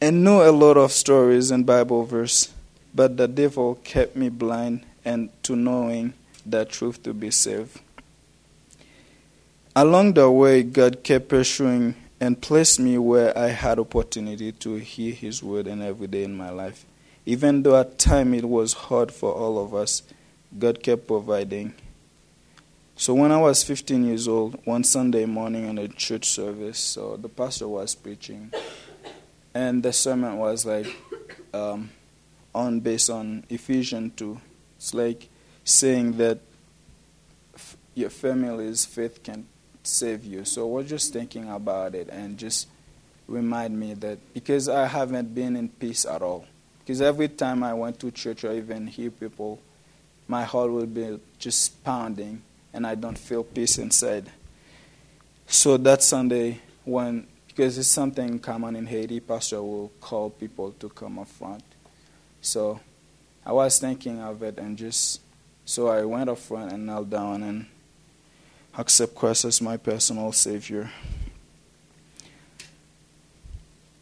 And 0.00 0.24
know 0.24 0.48
a 0.48 0.50
lot 0.50 0.76
of 0.76 0.92
stories 0.92 1.50
and 1.50 1.66
Bible 1.66 2.04
verse, 2.04 2.52
but 2.94 3.16
the 3.16 3.28
devil 3.28 3.76
kept 3.84 4.16
me 4.16 4.28
blind 4.28 4.84
and 5.04 5.30
to 5.44 5.56
knowing 5.56 6.14
the 6.44 6.64
truth 6.64 7.02
to 7.02 7.14
be 7.14 7.30
saved. 7.30 7.80
Along 9.74 10.12
the 10.12 10.30
way, 10.30 10.62
God 10.62 11.02
kept 11.02 11.28
pursuing 11.28 11.94
and 12.20 12.40
placed 12.40 12.78
me 12.78 12.98
where 12.98 13.36
I 13.36 13.48
had 13.48 13.78
opportunity 13.78 14.52
to 14.52 14.74
hear 14.76 15.14
His 15.14 15.42
word 15.42 15.66
and 15.66 15.82
every 15.82 16.06
day 16.06 16.24
in 16.24 16.36
my 16.36 16.50
life. 16.50 16.84
Even 17.24 17.62
though 17.62 17.80
at 17.80 17.98
times 17.98 18.38
it 18.38 18.44
was 18.44 18.74
hard 18.74 19.10
for 19.12 19.32
all 19.32 19.58
of 19.64 19.74
us, 19.74 20.02
God 20.58 20.82
kept 20.82 21.06
providing. 21.06 21.74
So 22.96 23.14
when 23.14 23.32
I 23.32 23.38
was 23.38 23.64
15 23.64 24.04
years 24.04 24.28
old, 24.28 24.60
one 24.66 24.84
Sunday 24.84 25.24
morning 25.24 25.68
in 25.68 25.78
a 25.78 25.88
church 25.88 26.26
service, 26.26 26.78
so 26.78 27.16
the 27.16 27.28
pastor 27.28 27.66
was 27.66 27.94
preaching, 27.94 28.52
and 29.54 29.82
the 29.82 29.92
sermon 29.92 30.36
was 30.36 30.66
like 30.66 30.86
um, 31.54 31.90
on 32.54 32.80
based 32.80 33.10
on 33.10 33.44
Ephesians 33.48 34.12
2. 34.16 34.40
It's 34.76 34.94
like 34.94 35.28
saying 35.64 36.16
that 36.18 36.38
f- 37.54 37.76
your 37.94 38.10
family's 38.10 38.84
faith 38.84 39.22
can 39.22 39.46
save 39.82 40.24
you. 40.24 40.44
So 40.44 40.66
we're 40.66 40.82
just 40.82 41.12
thinking 41.12 41.48
about 41.48 41.94
it 41.94 42.08
and 42.08 42.38
just 42.38 42.68
remind 43.28 43.78
me 43.78 43.94
that 43.94 44.18
because 44.34 44.68
I 44.68 44.86
haven't 44.86 45.34
been 45.34 45.56
in 45.56 45.68
peace 45.68 46.04
at 46.04 46.22
all. 46.22 46.46
Because 46.80 47.00
every 47.00 47.28
time 47.28 47.62
I 47.62 47.74
went 47.74 48.00
to 48.00 48.10
church 48.10 48.44
or 48.44 48.52
even 48.52 48.88
hear 48.88 49.10
people, 49.10 49.60
my 50.26 50.44
heart 50.44 50.70
will 50.70 50.86
be 50.86 51.20
just 51.38 51.82
pounding 51.84 52.42
and 52.72 52.86
I 52.86 52.94
don't 52.94 53.18
feel 53.18 53.44
peace 53.44 53.78
inside. 53.78 54.30
So 55.46 55.76
that 55.76 56.02
Sunday, 56.02 56.60
when 56.84 57.26
because 57.46 57.76
it's 57.76 57.88
something 57.88 58.38
common 58.38 58.76
in 58.76 58.86
Haiti, 58.86 59.20
pastor 59.20 59.62
will 59.62 59.92
call 60.00 60.30
people 60.30 60.72
to 60.80 60.88
come 60.88 61.18
up 61.18 61.28
front. 61.28 61.62
So 62.42 62.80
I 63.46 63.52
was 63.52 63.78
thinking 63.78 64.20
of 64.20 64.42
it 64.42 64.58
and 64.58 64.76
just 64.76 65.20
so 65.64 65.86
I 65.86 66.04
went 66.04 66.28
up 66.28 66.38
front 66.38 66.72
and 66.72 66.84
knelt 66.84 67.08
down 67.08 67.42
and 67.42 67.66
accept 68.76 69.14
Christ 69.14 69.44
as 69.44 69.62
my 69.62 69.76
personal 69.76 70.32
savior. 70.32 70.90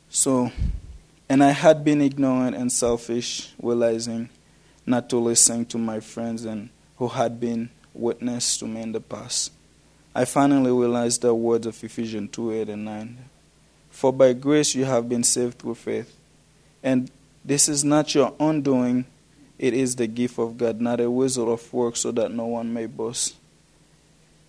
So 0.08 0.50
and 1.28 1.44
I 1.44 1.50
had 1.50 1.84
been 1.84 2.00
ignorant 2.00 2.56
and 2.56 2.72
selfish, 2.72 3.52
realizing 3.62 4.30
not 4.84 5.08
to 5.10 5.18
listen 5.18 5.64
to 5.66 5.78
my 5.78 6.00
friends 6.00 6.44
and 6.44 6.70
who 6.96 7.06
had 7.06 7.38
been 7.38 7.70
witness 7.94 8.56
to 8.58 8.66
me 8.66 8.82
in 8.82 8.92
the 8.92 9.00
past. 9.00 9.52
I 10.12 10.24
finally 10.24 10.72
realized 10.72 11.22
the 11.22 11.32
words 11.32 11.66
of 11.66 11.84
Ephesians 11.84 12.30
2 12.32 12.62
8 12.62 12.68
and 12.70 12.84
9. 12.84 13.18
For 13.90 14.12
by 14.12 14.32
grace 14.32 14.74
you 14.74 14.86
have 14.86 15.08
been 15.08 15.22
saved 15.22 15.58
through 15.58 15.76
faith. 15.76 16.16
And 16.82 17.10
this 17.44 17.68
is 17.68 17.84
not 17.84 18.14
your 18.14 18.34
undoing, 18.38 19.06
it 19.58 19.74
is 19.74 19.96
the 19.96 20.06
gift 20.06 20.38
of 20.38 20.56
God, 20.56 20.80
not 20.80 21.00
a 21.00 21.08
result 21.08 21.48
of 21.48 21.72
work, 21.72 21.96
so 21.96 22.12
that 22.12 22.32
no 22.32 22.46
one 22.46 22.72
may 22.72 22.86
boast. 22.86 23.36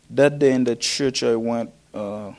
That 0.09 0.39
day 0.39 0.53
in 0.53 0.63
the 0.63 0.75
church, 0.75 1.23
I 1.23 1.35
went. 1.35 1.71
Uh, 1.93 2.33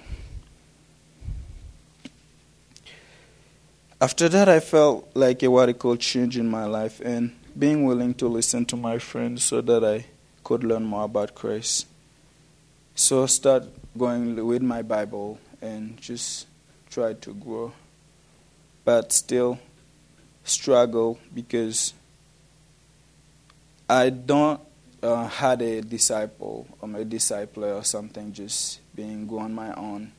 After 4.03 4.29
that, 4.31 4.49
I 4.49 4.59
felt 4.59 5.09
like 5.15 5.45
a 5.45 5.49
radical 5.49 5.97
change 5.97 6.37
in 6.37 6.49
my 6.49 6.65
life 6.65 7.01
and 7.05 7.31
being 7.57 7.85
willing 7.85 8.15
to 8.15 8.27
listen 8.27 8.65
to 8.67 8.77
my 8.77 8.99
friends 8.99 9.45
so 9.45 9.61
that 9.61 9.85
I 9.85 10.07
could 10.43 10.65
learn 10.65 10.83
more 10.83 11.05
about 11.05 11.37
Christ. 11.37 11.87
So 12.97 13.23
I 13.23 13.27
start 13.27 13.63
going 13.97 14.45
with 14.45 14.61
my 14.61 14.83
Bible 14.83 15.39
and 15.61 15.97
just 16.01 16.49
try 16.91 17.13
to 17.13 17.33
grow, 17.33 17.75
but 18.85 19.13
still 19.13 19.61
struggle 20.45 21.19
because 21.35 21.95
I 23.89 24.11
don't 24.11 24.61
uh, 25.03 25.29
had 25.29 25.63
a 25.63 25.83
disciple 25.83 26.67
or 26.81 26.89
a 26.89 27.05
discipler 27.05 27.79
or 27.81 27.85
something, 27.85 28.33
just 28.33 28.81
being 28.95 29.27
go 29.27 29.41
on 29.41 29.55
my 29.55 29.73
own 29.75 30.13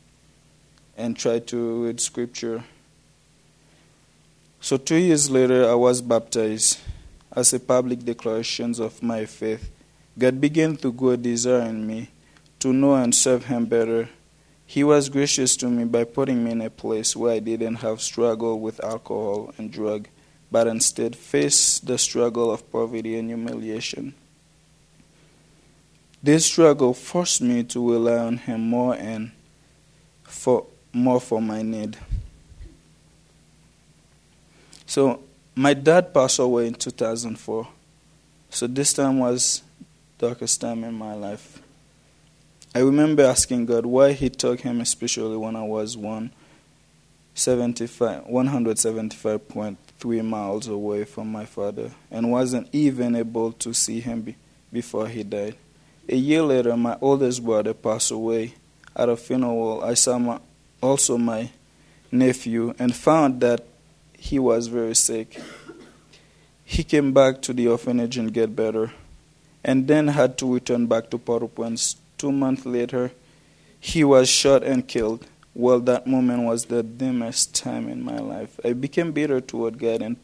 and 0.98 1.18
try 1.18 1.40
to 1.40 1.86
read 1.86 2.00
scripture 2.00 2.64
so, 4.64 4.78
two 4.78 4.96
years 4.96 5.30
later, 5.30 5.70
I 5.70 5.74
was 5.74 6.02
baptized 6.02 6.80
as 7.36 7.52
a 7.52 7.60
public 7.60 8.06
declaration 8.06 8.74
of 8.80 9.04
my 9.04 9.26
faith. 9.26 9.70
God 10.18 10.40
began 10.40 10.78
to 10.78 10.94
grow 10.94 11.10
a 11.10 11.18
desire 11.18 11.68
in 11.68 11.86
me 11.86 12.08
to 12.60 12.72
know 12.72 12.96
and 12.96 13.14
serve 13.14 13.44
Him 13.44 13.66
better. 13.66 14.08
He 14.66 14.86
was 14.86 15.10
gracious 15.10 15.58
to 15.58 15.68
me 15.68 15.84
by 15.84 16.06
putting 16.06 16.46
me 16.46 16.52
in 16.52 16.62
a 16.62 16.70
place 16.70 17.14
where 17.14 17.34
I 17.34 17.40
didn't 17.40 17.84
have 17.84 18.02
struggle 18.02 18.58
with 18.62 18.82
alcohol 18.82 19.54
and 19.58 19.70
drug, 19.70 20.08
but 20.54 20.68
instead 20.68 21.16
faced 21.16 21.88
the 21.88 21.98
struggle 21.98 22.52
of 22.52 22.72
poverty 22.72 23.18
and 23.18 23.28
humiliation. 23.28 24.14
This 26.22 26.46
struggle 26.46 26.94
forced 26.94 27.42
me 27.42 27.64
to 27.64 27.92
rely 27.92 28.20
on 28.20 28.38
Him 28.38 28.70
more 28.70 28.94
and 28.94 29.32
for 30.22 30.68
more 30.94 31.20
for 31.20 31.42
my 31.42 31.64
need. 31.64 31.98
So 34.86 35.24
my 35.56 35.74
dad 35.74 36.14
passed 36.14 36.38
away 36.38 36.68
in 36.68 36.76
2004. 36.76 37.68
So 38.52 38.68
this 38.68 38.94
time 38.94 39.18
was 39.18 39.64
darkest 40.20 40.62
time 40.62 40.84
in 40.84 40.94
my 40.94 41.16
life. 41.16 41.64
I 42.76 42.80
remember 42.80 43.24
asking 43.24 43.66
God 43.66 43.88
why 43.88 44.12
He 44.12 44.30
took 44.30 44.60
him, 44.60 44.82
especially 44.82 45.36
when 45.36 45.56
I 45.56 45.64
was 45.64 45.98
175.3 50.04 50.26
miles 50.26 50.68
away 50.68 51.04
from 51.06 51.32
my 51.32 51.46
father 51.46 51.92
and 52.12 52.32
wasn't 52.32 52.68
even 52.72 53.16
able 53.16 53.52
to 53.54 53.74
see 53.74 54.00
him 54.00 54.22
be, 54.22 54.36
before 54.72 55.08
he 55.08 55.24
died. 55.24 55.56
A 56.10 56.16
year 56.16 56.42
later, 56.42 56.76
my 56.76 56.98
oldest 57.02 57.44
brother 57.44 57.74
passed 57.74 58.12
away. 58.12 58.54
At 58.96 59.10
a 59.10 59.16
funeral, 59.16 59.84
I 59.84 59.96
saw 59.96 60.20
my, 60.20 60.40
also 60.82 61.18
my 61.18 61.50
nephew 62.12 62.74
and 62.78 62.96
found 62.96 63.42
that 63.42 63.66
he 64.18 64.38
was 64.40 64.68
very 64.68 64.96
sick. 64.96 65.40
He 66.64 66.84
came 66.84 67.14
back 67.14 67.42
to 67.44 67.54
the 67.54 67.68
orphanage 67.68 68.18
and 68.18 68.34
get 68.34 68.56
better. 68.56 68.92
and 69.64 69.88
then 69.88 70.10
had 70.10 70.38
to 70.40 70.54
return 70.54 70.88
back 70.88 71.10
to 71.10 71.18
Port-au-Prince. 71.18 71.96
Two 72.18 72.32
months 72.32 72.66
later, 72.66 73.12
he 73.80 74.04
was 74.04 74.30
shot 74.30 74.64
and 74.64 74.88
killed. 74.88 75.26
Well, 75.56 75.80
that 75.82 76.08
moment 76.08 76.44
was 76.44 76.66
the 76.66 76.82
dimmest 76.82 77.54
time 77.54 77.88
in 77.88 78.04
my 78.04 78.18
life. 78.18 78.60
I 78.66 78.74
became 78.74 79.12
bitter 79.12 79.40
toward 79.40 79.78
God 79.78 80.02
and 80.02 80.18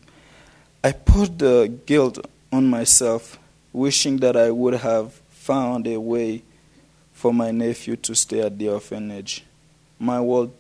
I 0.84 0.92
put 0.94 1.38
the 1.38 1.72
guilt 1.86 2.26
on 2.52 2.68
myself, 2.70 3.38
wishing 3.74 4.18
that 4.18 4.36
I 4.36 4.50
would 4.50 4.76
have 4.76 5.14
found 5.30 5.88
a 5.88 6.00
way 6.00 6.44
for 7.12 7.34
my 7.34 7.52
nephew 7.52 7.98
to 7.98 8.16
stay 8.16 8.40
at 8.40 8.58
the 8.58 8.70
orphanage. 8.70 9.44
My 10.00 10.22
world 10.22 10.54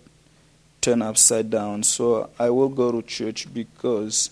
turned 0.82 1.04
upside 1.04 1.50
down, 1.50 1.84
so 1.84 2.30
I 2.38 2.50
will 2.50 2.70
go 2.70 2.92
to 2.92 3.02
church 3.02 3.52
because 3.54 4.30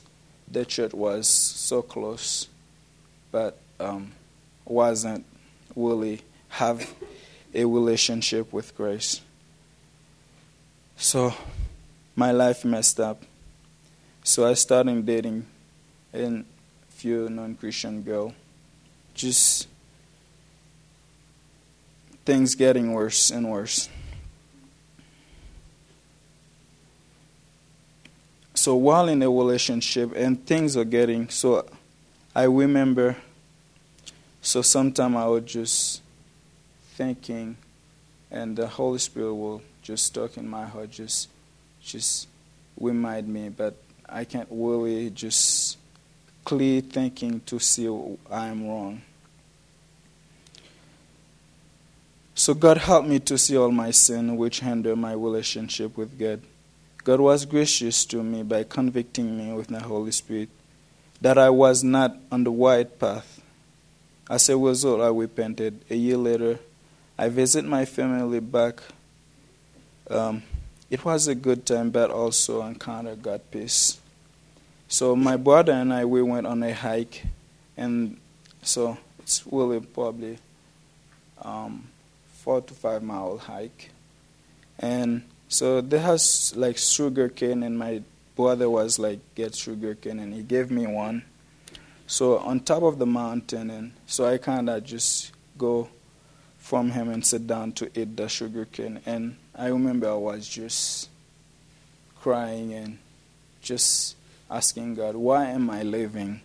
the 0.52 0.66
church 0.66 0.94
was 0.94 1.28
so 1.28 1.82
close, 1.82 2.48
but 3.32 3.58
um, 3.80 4.12
wasn't 4.66 5.26
really 5.76 6.22
have 6.50 6.94
a 7.54 7.64
relationship 7.66 8.52
with 8.52 8.76
Christ. 8.76 9.22
So 11.00 11.32
my 12.16 12.32
life 12.32 12.66
messed 12.66 13.00
up. 13.00 13.22
So 14.24 14.48
I 14.48 14.56
started 14.56 15.06
dating 15.06 15.46
a 16.12 16.44
few 16.90 17.30
non-Christian 17.30 18.02
girl. 18.02 18.34
Just 19.14 19.68
things 22.26 22.56
getting 22.56 22.94
worse 22.94 23.30
and 23.30 23.50
worse. 23.50 23.90
So 28.56 28.76
while 28.76 29.08
in 29.08 29.22
a 29.22 29.30
relationship 29.30 30.12
and 30.16 30.44
things 30.46 30.76
are 30.76 30.84
getting 30.84 31.30
so 31.30 31.64
I 32.36 32.44
remember 32.44 33.16
so 34.42 34.64
sometime 34.64 35.16
I 35.16 35.28
would 35.28 35.46
just 35.46 36.02
thinking 36.96 37.56
and 38.32 38.58
the 38.58 38.68
Holy 38.68 38.98
Spirit 38.98 39.36
will 39.36 39.62
just 39.88 40.08
stuck 40.08 40.36
in 40.36 40.46
my 40.46 40.66
heart 40.66 40.92
just 40.92 41.30
just 41.82 42.28
remind 42.78 43.26
me 43.26 43.48
but 43.48 43.74
I 44.10 44.26
can't 44.26 44.50
really 44.52 45.10
just 45.10 45.78
clear 46.44 46.82
thinking 46.82 47.40
to 47.46 47.58
see 47.58 47.88
I'm 48.30 48.68
wrong. 48.68 49.02
So 52.36 52.54
God 52.54 52.78
helped 52.78 53.08
me 53.08 53.20
to 53.20 53.38
see 53.38 53.58
all 53.58 53.72
my 53.72 53.92
sin 53.92 54.36
which 54.36 54.60
hinder 54.60 54.96
my 54.98 55.14
relationship 55.14 55.98
with 55.98 56.20
God. 56.20 56.42
God 57.06 57.22
was 57.22 57.46
gracious 57.46 58.04
to 58.06 58.22
me 58.22 58.44
by 58.44 58.64
convicting 58.64 59.38
me 59.38 59.54
with 59.54 59.68
the 59.68 59.80
Holy 59.80 60.12
Spirit 60.12 60.50
that 61.22 61.38
I 61.38 61.50
was 61.50 61.82
not 61.82 62.18
on 62.30 62.44
the 62.44 62.52
right 62.52 62.88
path. 63.00 63.42
As 64.30 64.50
a 64.50 64.58
result, 64.58 65.00
I 65.00 65.08
repented. 65.08 65.80
A 65.90 65.96
year 65.96 66.18
later, 66.18 66.60
I 67.18 67.30
visited 67.30 67.70
my 67.70 67.86
family 67.86 68.42
back. 68.42 68.82
Um, 70.10 70.44
it 70.90 71.04
was 71.04 71.28
a 71.28 71.36
good 71.36 71.66
time, 71.66 71.90
but 71.90 72.12
also 72.12 72.62
encountered 72.64 73.22
God 73.22 73.42
peace. 73.52 74.00
So 74.88 75.16
my 75.16 75.36
brother 75.36 75.74
and 75.74 75.92
I, 75.92 76.06
we 76.06 76.22
went 76.22 76.48
on 76.48 76.64
a 76.64 76.74
hike, 76.74 77.24
and 77.76 78.18
so 78.62 78.98
it's 79.20 79.44
really 79.52 79.82
probably 79.82 80.38
um, 81.42 81.88
four 82.38 82.62
to 82.62 82.74
five 82.74 83.04
mile 83.04 83.38
hike, 83.38 83.90
and 84.80 85.24
so 85.50 85.82
they 85.82 86.00
has 86.00 86.54
like 86.56 86.78
sugar 86.78 87.28
cane, 87.28 87.64
and 87.64 87.78
my 87.78 88.02
brother 88.38 88.70
was 88.70 88.98
like, 88.98 89.20
get 89.36 89.56
sugar 89.56 89.96
cane, 89.96 90.20
and 90.20 90.34
he 90.34 90.42
gave 90.42 90.72
me 90.72 90.88
one. 90.88 91.24
So 92.06 92.38
on 92.38 92.62
top 92.62 92.84
of 92.84 92.98
the 92.98 93.06
mountain, 93.06 93.70
and 93.70 93.92
so 94.06 94.26
I 94.26 94.38
kind 94.38 94.70
of 94.70 94.86
just 94.86 95.34
go 95.58 95.90
from 96.58 96.92
him 96.92 97.10
and 97.10 97.26
sit 97.26 97.48
down 97.48 97.74
to 97.74 97.90
eat 98.00 98.16
the 98.16 98.30
sugar 98.30 98.66
cane. 98.66 99.02
And 99.06 99.36
I 99.58 99.68
remember 99.70 100.08
I 100.08 100.14
was 100.14 100.48
just 100.48 101.10
crying 102.22 102.74
and 102.74 103.00
just 103.60 104.16
asking 104.52 104.96
God, 104.96 105.16
why 105.16 105.46
am 105.46 105.70
I 105.70 105.82
living? 105.82 106.42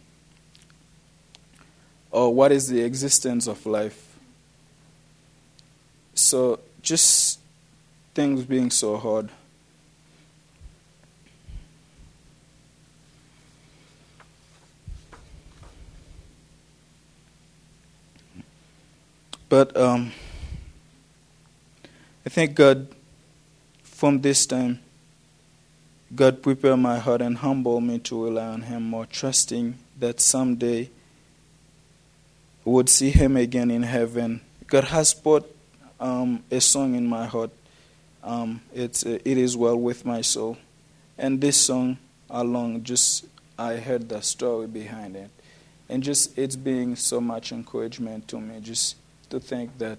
Or 2.10 2.34
what 2.34 2.52
is 2.52 2.68
the 2.68 2.80
existence 2.80 3.46
of 3.46 3.66
life? 3.66 4.16
So 6.14 6.60
just 6.80 7.38
things 8.14 8.44
being 8.44 8.70
so 8.70 8.96
hard. 8.96 9.28
But 19.50 19.76
um, 19.76 20.12
I 22.24 22.30
think 22.30 22.54
God, 22.54 22.88
from 24.02 24.20
this 24.20 24.46
time, 24.46 24.80
God 26.12 26.42
prepared 26.42 26.80
my 26.80 26.98
heart 26.98 27.22
and 27.22 27.36
humbled 27.36 27.84
me 27.84 28.00
to 28.00 28.24
rely 28.24 28.48
on 28.48 28.62
Him 28.62 28.82
more, 28.90 29.06
trusting 29.06 29.78
that 30.00 30.20
someday 30.20 30.90
would 32.64 32.88
see 32.88 33.10
Him 33.10 33.36
again 33.36 33.70
in 33.70 33.84
heaven. 33.84 34.40
God 34.66 34.82
has 34.82 35.14
put 35.14 35.44
um, 36.00 36.42
a 36.50 36.60
song 36.60 36.96
in 36.96 37.06
my 37.06 37.26
heart. 37.26 37.52
Um, 38.24 38.62
it's 38.74 39.06
uh, 39.06 39.20
it 39.24 39.38
is 39.38 39.56
well 39.56 39.76
with 39.76 40.04
my 40.04 40.20
soul, 40.20 40.58
and 41.16 41.40
this 41.40 41.60
song 41.60 41.96
along 42.28 42.82
just 42.82 43.24
I 43.56 43.76
heard 43.76 44.08
the 44.08 44.20
story 44.20 44.66
behind 44.66 45.14
it, 45.14 45.30
and 45.88 46.02
just 46.02 46.36
it's 46.36 46.56
being 46.56 46.96
so 46.96 47.20
much 47.20 47.52
encouragement 47.52 48.26
to 48.30 48.40
me 48.40 48.58
just 48.62 48.96
to 49.30 49.38
think 49.38 49.78
that 49.78 49.98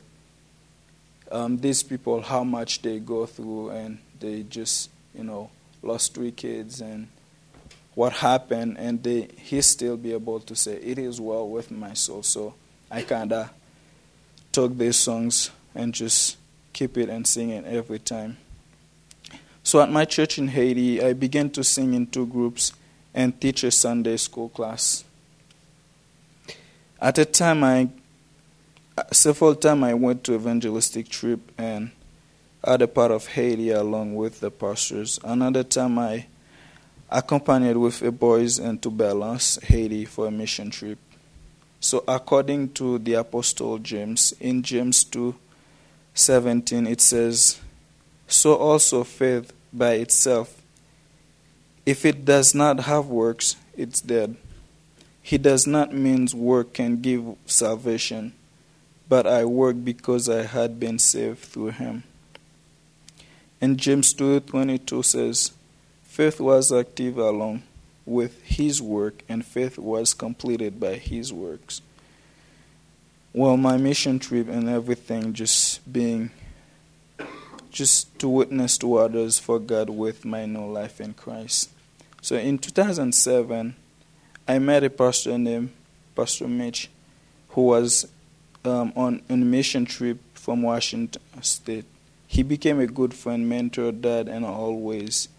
um, 1.33 1.57
these 1.57 1.83
people 1.83 2.21
how 2.21 2.43
much 2.43 2.81
they 2.81 2.99
go 2.99 3.25
through 3.25 3.69
and 3.71 3.97
they 4.19 4.43
just 4.43 4.89
you 5.13 5.23
know 5.23 5.49
lost 5.81 6.13
three 6.13 6.31
kids 6.31 6.79
and 6.79 7.07
what 7.95 8.13
happened 8.13 8.77
and 8.79 9.03
they 9.03 9.27
he 9.37 9.61
still 9.61 9.97
be 9.97 10.13
able 10.13 10.39
to 10.39 10.55
say 10.55 10.75
it 10.75 10.97
is 10.97 11.19
well 11.19 11.47
with 11.49 11.69
my 11.71 11.93
soul 11.93 12.23
so 12.23 12.53
i 12.89 13.01
kind 13.01 13.33
of 13.33 13.49
took 14.53 14.77
these 14.77 14.95
songs 14.95 15.49
and 15.75 15.93
just 15.93 16.37
keep 16.73 16.97
it 16.97 17.09
and 17.09 17.25
sing 17.25 17.49
it 17.49 17.65
every 17.65 17.99
time. 17.99 18.37
So 19.63 19.81
at 19.81 19.89
my 19.89 20.05
church 20.05 20.37
in 20.37 20.49
Haiti, 20.49 21.01
I 21.01 21.13
began 21.13 21.49
to 21.51 21.63
sing 21.63 21.93
in 21.93 22.07
two 22.07 22.25
groups 22.25 22.73
and 23.13 23.39
teach 23.39 23.63
a 23.63 23.71
Sunday 23.71 24.17
school 24.17 24.49
class. 24.49 25.03
At 27.01 27.17
a 27.17 27.25
time, 27.25 27.63
I 27.63 27.89
Uh, 28.95 29.03
several 29.11 29.55
times 29.55 29.83
I 29.83 29.95
went 29.95 30.23
to 30.25 30.35
evangelistic 30.35 31.09
trip 31.09 31.39
and 31.57 31.91
other 32.63 32.85
part 32.85 33.11
of 33.11 33.25
Haiti 33.25 33.71
along 33.71 34.15
with 34.15 34.39
the 34.39 34.51
pastors. 34.51 35.19
Another 35.23 35.63
time 35.63 35.97
I 35.97 36.27
accompanied 37.09 37.77
with 37.77 38.03
a 38.03 38.11
boys 38.11 38.59
into 38.59 38.91
Balance, 38.91 39.57
Haiti 39.63 40.05
for 40.05 40.27
a 40.27 40.31
mission 40.31 40.69
trip. 40.69 40.99
So 41.79 42.03
according 42.07 42.73
to 42.73 42.99
the 42.99 43.15
apostle 43.15 43.79
James 43.79 44.33
in 44.39 44.61
James 44.61 45.03
2 45.05 45.35
17, 46.13 46.85
it 46.85 47.01
says, 47.01 47.59
So 48.27 48.55
also 48.55 49.03
faith 49.03 49.51
by 49.73 49.93
itself, 49.93 50.61
if 51.85 52.05
it 52.05 52.23
does 52.23 52.53
not 52.53 52.81
have 52.81 53.07
works, 53.07 53.55
it's 53.75 54.01
dead. 54.01 54.37
He 55.23 55.39
does 55.39 55.65
not 55.65 55.93
mean 55.93 56.27
work 56.33 56.73
can 56.73 57.01
give 57.01 57.23
salvation, 57.45 58.33
but 59.07 59.27
I 59.27 59.45
work 59.45 59.83
because 59.83 60.29
I 60.29 60.43
had 60.43 60.79
been 60.79 60.99
saved 60.99 61.39
through 61.39 61.71
him. 61.71 62.03
And 63.61 63.77
James 63.77 64.13
2:22 64.13 65.05
says, 65.05 65.51
faith 66.03 66.39
was 66.39 66.71
active 66.71 67.17
along 67.17 67.63
with 68.05 68.41
his 68.43 68.81
work 68.81 69.23
and 69.27 69.43
faith 69.43 69.79
was 69.79 70.13
completed 70.13 70.79
by 70.79 70.95
his 70.95 71.33
works. 71.33 71.81
Well, 73.33 73.57
my 73.57 73.77
mission 73.77 74.19
trip 74.19 74.47
and 74.47 74.69
everything 74.69 75.33
just 75.33 75.91
being 75.91 76.29
just 77.71 78.19
to 78.19 78.29
witness 78.29 78.77
to 78.77 78.97
others 78.97 79.39
for 79.39 79.57
God 79.57 79.89
with 79.89 80.23
my 80.23 80.45
new 80.45 80.65
life 80.65 81.01
in 81.01 81.15
Christ. 81.15 81.71
So 82.21 82.35
in 82.35 82.59
2007, 82.59 83.75
I 84.47 84.59
met 84.59 84.83
a 84.83 84.89
pastor 84.91 85.37
named 85.39 85.71
Pastor 86.15 86.47
Mitch 86.47 86.91
who 87.49 87.61
was 87.63 88.07
um, 88.65 88.93
on 88.95 89.21
a 89.29 89.35
mission 89.37 89.85
trip 89.85 90.17
from 90.33 90.61
Washington 90.61 91.21
State. 91.41 91.85
He 92.27 92.43
became 92.43 92.79
a 92.79 92.87
good 92.87 93.13
friend, 93.13 93.47
mentor, 93.47 93.91
dad, 93.91 94.27
and 94.27 94.45
always 94.45 95.29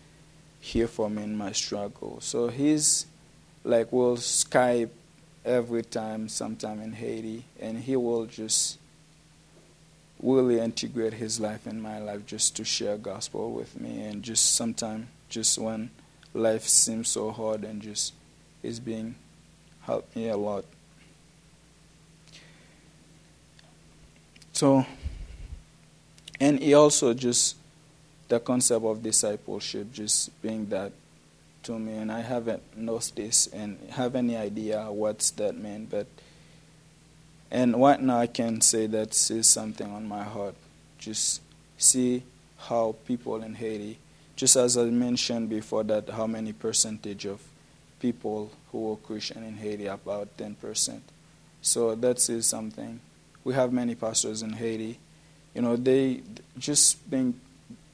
here 0.61 0.89
for 0.89 1.11
me 1.11 1.23
in 1.23 1.37
my 1.37 1.53
struggle. 1.53 2.19
So 2.21 2.49
he's 2.49 3.07
like, 3.65 3.93
we'll 3.93 4.17
Skype 4.17 4.91
every 5.45 5.83
time, 5.83 6.29
sometime 6.29 6.81
in 6.81 6.93
Haiti, 6.93 7.45
and 7.61 7.79
he 7.79 7.97
will 7.97 8.27
just 8.27 8.79
really 10.23 10.59
integrate 10.59 11.15
his 11.15 11.39
life 11.39 11.67
in 11.67 11.83
my 11.83 11.99
life 11.99 12.25
just 12.25 12.57
to 12.57 12.65
share 12.65 12.97
gospel 12.97 13.53
with 13.53 13.79
me 13.79 14.03
and 14.05 14.23
just 14.23 14.55
sometime 14.55 15.09
just 15.29 15.59
when 15.59 15.91
life 16.33 16.63
seems 16.63 17.09
so 17.09 17.31
hard 17.31 17.63
and 17.65 17.83
just 17.83 18.15
is 18.63 18.81
being 18.81 19.15
helped 19.83 20.17
me 20.17 20.29
a 20.29 20.37
lot 20.37 20.65
So, 24.55 24.87
and 26.41 26.61
he 26.61 26.75
also 26.75 27.13
just 27.13 27.57
the 28.29 28.39
concept 28.39 28.85
of 28.85 29.03
discipleship 29.03 29.93
just 29.93 30.31
being 30.43 30.67
that 30.67 30.93
to 31.65 31.77
me, 31.77 31.97
and 31.97 32.13
I 32.13 32.21
haven't 32.21 32.63
noticed 32.77 33.17
this 33.17 33.49
and 33.49 33.79
have 33.91 34.15
any 34.15 34.37
idea 34.37 34.91
what's 34.91 35.31
that 35.33 35.57
mean, 35.57 35.87
but 35.87 36.07
and 37.51 37.81
right 37.81 38.01
now 38.01 38.19
I 38.19 38.29
can 38.29 38.61
say 38.61 38.87
that 38.87 39.13
says 39.13 39.49
something 39.49 39.91
on 39.91 40.07
my 40.07 40.23
heart. 40.23 40.55
Just 40.99 41.41
see 41.77 42.23
how 42.57 42.95
people 43.07 43.43
in 43.43 43.55
Haiti, 43.55 43.99
just 44.37 44.55
as 44.55 44.77
I 44.77 44.85
mentioned 44.85 45.49
before, 45.49 45.83
that 45.85 46.11
how 46.11 46.29
many 46.29 46.53
percentage 46.53 47.27
of 47.27 47.41
people 47.99 48.53
who 48.71 48.93
are 48.93 48.97
Christian 48.97 49.43
in 49.43 49.57
Haiti, 49.57 49.87
about 49.87 50.37
10%. 50.37 51.01
So 51.61 51.95
that 51.97 52.21
says 52.21 52.47
something. 52.47 53.01
We 53.45 53.55
have 53.55 53.73
many 53.73 53.95
pastors 53.95 54.43
in 54.43 54.55
Haiti. 54.55 54.99
You 55.55 55.63
know, 55.63 55.77
they 55.77 56.23
just 56.59 57.09
being 57.11 57.39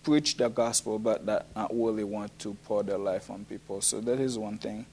preach 0.02 0.36
the 0.36 0.48
gospel, 0.48 0.98
but 0.98 1.26
that 1.26 1.46
not 1.54 1.70
really 1.72 2.04
want 2.04 2.36
to 2.38 2.54
pour 2.64 2.82
their 2.82 2.98
life 2.98 3.30
on 3.30 3.44
people. 3.44 3.80
So 3.80 4.00
that 4.00 4.18
is 4.18 4.38
one 4.38 4.58
thing. 4.58 4.86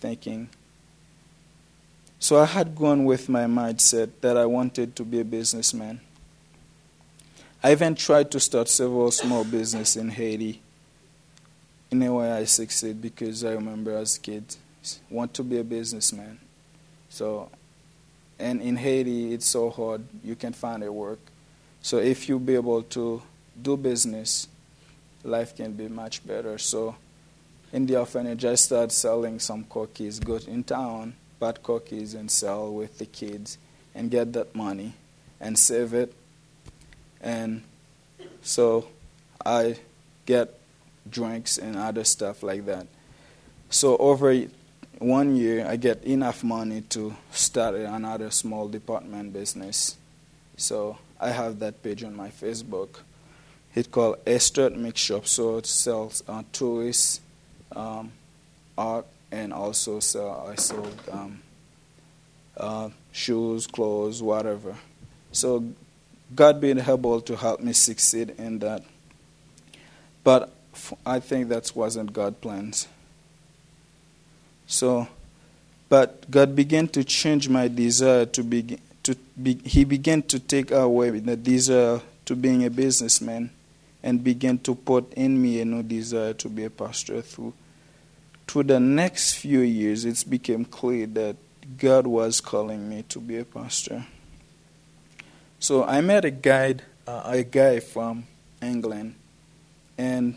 Thinking. 0.00 0.48
So 2.18 2.38
I 2.38 2.46
had 2.46 2.74
gone 2.74 3.04
with 3.04 3.28
my 3.28 3.44
mindset 3.44 4.10
that 4.22 4.36
I 4.36 4.46
wanted 4.46 4.96
to 4.96 5.04
be 5.04 5.20
a 5.20 5.24
businessman. 5.24 6.00
I 7.62 7.72
even 7.72 7.94
tried 7.94 8.30
to 8.30 8.40
start 8.40 8.68
several 8.68 9.10
small 9.10 9.44
business 9.44 9.96
in 9.96 10.08
Haiti. 10.08 10.62
In 11.90 12.02
a 12.02 12.12
way, 12.12 12.32
I 12.32 12.44
succeeded 12.44 13.02
because 13.02 13.44
I 13.44 13.52
remember 13.52 13.96
as 13.96 14.16
a 14.16 14.20
kid 14.20 14.56
want 15.10 15.34
to 15.34 15.42
be 15.42 15.58
a 15.58 15.64
businessman. 15.64 16.38
So, 17.08 17.50
and 18.38 18.60
in 18.60 18.76
Haiti, 18.76 19.32
it's 19.32 19.46
so 19.46 19.70
hard 19.70 20.02
you 20.22 20.34
can't 20.34 20.56
find 20.56 20.82
a 20.82 20.92
work. 20.92 21.18
So 21.82 21.98
if 21.98 22.28
you 22.28 22.38
be 22.38 22.54
able 22.54 22.82
to 22.82 23.22
do 23.60 23.76
business, 23.76 24.48
life 25.24 25.56
can 25.56 25.72
be 25.72 25.88
much 25.88 26.26
better. 26.26 26.58
So 26.58 26.96
in 27.72 27.86
the 27.86 27.98
orphanage, 27.98 28.44
I 28.44 28.54
started 28.54 28.92
selling 28.92 29.38
some 29.38 29.64
cookies, 29.64 30.20
go 30.20 30.36
in 30.36 30.64
town, 30.64 31.14
buy 31.38 31.52
cookies 31.52 32.14
and 32.14 32.30
sell 32.30 32.72
with 32.72 32.98
the 32.98 33.06
kids 33.06 33.58
and 33.94 34.10
get 34.10 34.32
that 34.34 34.54
money 34.54 34.92
and 35.40 35.58
save 35.58 35.94
it. 35.94 36.12
And 37.20 37.62
so 38.42 38.88
I 39.44 39.76
get 40.26 40.58
drinks 41.08 41.58
and 41.58 41.76
other 41.76 42.04
stuff 42.04 42.42
like 42.42 42.66
that. 42.66 42.86
So 43.70 43.96
over 43.96 44.46
one 44.98 45.36
year, 45.36 45.66
I 45.66 45.76
get 45.76 46.04
enough 46.04 46.42
money 46.42 46.80
to 46.90 47.14
start 47.30 47.74
another 47.74 48.30
small 48.30 48.68
department 48.68 49.32
business. 49.32 49.96
So 50.56 50.98
I 51.20 51.30
have 51.30 51.58
that 51.58 51.82
page 51.82 52.02
on 52.02 52.16
my 52.16 52.28
Facebook. 52.28 53.00
It's 53.74 53.88
called 53.88 54.18
Esther 54.26 54.70
Mix 54.70 55.00
Shop. 55.00 55.26
So 55.26 55.58
it 55.58 55.66
sells 55.66 56.22
uh, 56.26 56.42
toys, 56.52 57.20
um, 57.74 58.12
art, 58.78 59.06
and 59.30 59.52
also 59.52 60.00
sell, 60.00 60.48
I 60.50 60.54
sold 60.54 60.98
um, 61.10 61.42
uh, 62.56 62.90
shoes, 63.12 63.66
clothes, 63.66 64.22
whatever. 64.22 64.76
So 65.32 65.64
God 66.34 66.60
being 66.60 66.78
able 66.78 67.20
to 67.20 67.36
help 67.36 67.60
me 67.60 67.72
succeed 67.72 68.34
in 68.38 68.60
that. 68.60 68.82
But 70.24 70.52
I 71.04 71.20
think 71.20 71.48
that 71.48 71.70
wasn't 71.74 72.12
God's 72.12 72.36
plans. 72.38 72.88
So, 74.66 75.08
but 75.88 76.30
God 76.30 76.56
began 76.56 76.88
to 76.88 77.04
change 77.04 77.48
my 77.48 77.68
desire 77.68 78.26
to 78.26 78.42
be, 78.42 78.78
to 79.04 79.16
be, 79.40 79.54
He 79.64 79.84
began 79.84 80.22
to 80.24 80.38
take 80.38 80.70
away 80.70 81.10
the 81.10 81.36
desire 81.36 82.00
to 82.24 82.36
being 82.36 82.64
a 82.64 82.70
businessman 82.70 83.50
and 84.02 84.22
began 84.22 84.58
to 84.58 84.74
put 84.74 85.12
in 85.14 85.40
me 85.40 85.60
a 85.60 85.64
new 85.64 85.82
desire 85.82 86.32
to 86.34 86.48
be 86.48 86.64
a 86.64 86.70
pastor 86.70 87.22
through. 87.22 87.54
To 88.48 88.62
the 88.62 88.78
next 88.78 89.34
few 89.34 89.60
years, 89.60 90.04
it 90.04 90.24
became 90.28 90.64
clear 90.64 91.06
that 91.08 91.36
God 91.78 92.06
was 92.06 92.40
calling 92.40 92.88
me 92.88 93.04
to 93.08 93.18
be 93.18 93.38
a 93.38 93.44
pastor. 93.44 94.06
So 95.58 95.84
I 95.84 96.00
met 96.00 96.24
a 96.24 96.30
guide, 96.30 96.82
uh, 97.06 97.22
a 97.24 97.42
guy 97.42 97.80
from 97.80 98.24
England, 98.62 99.16
and 99.98 100.36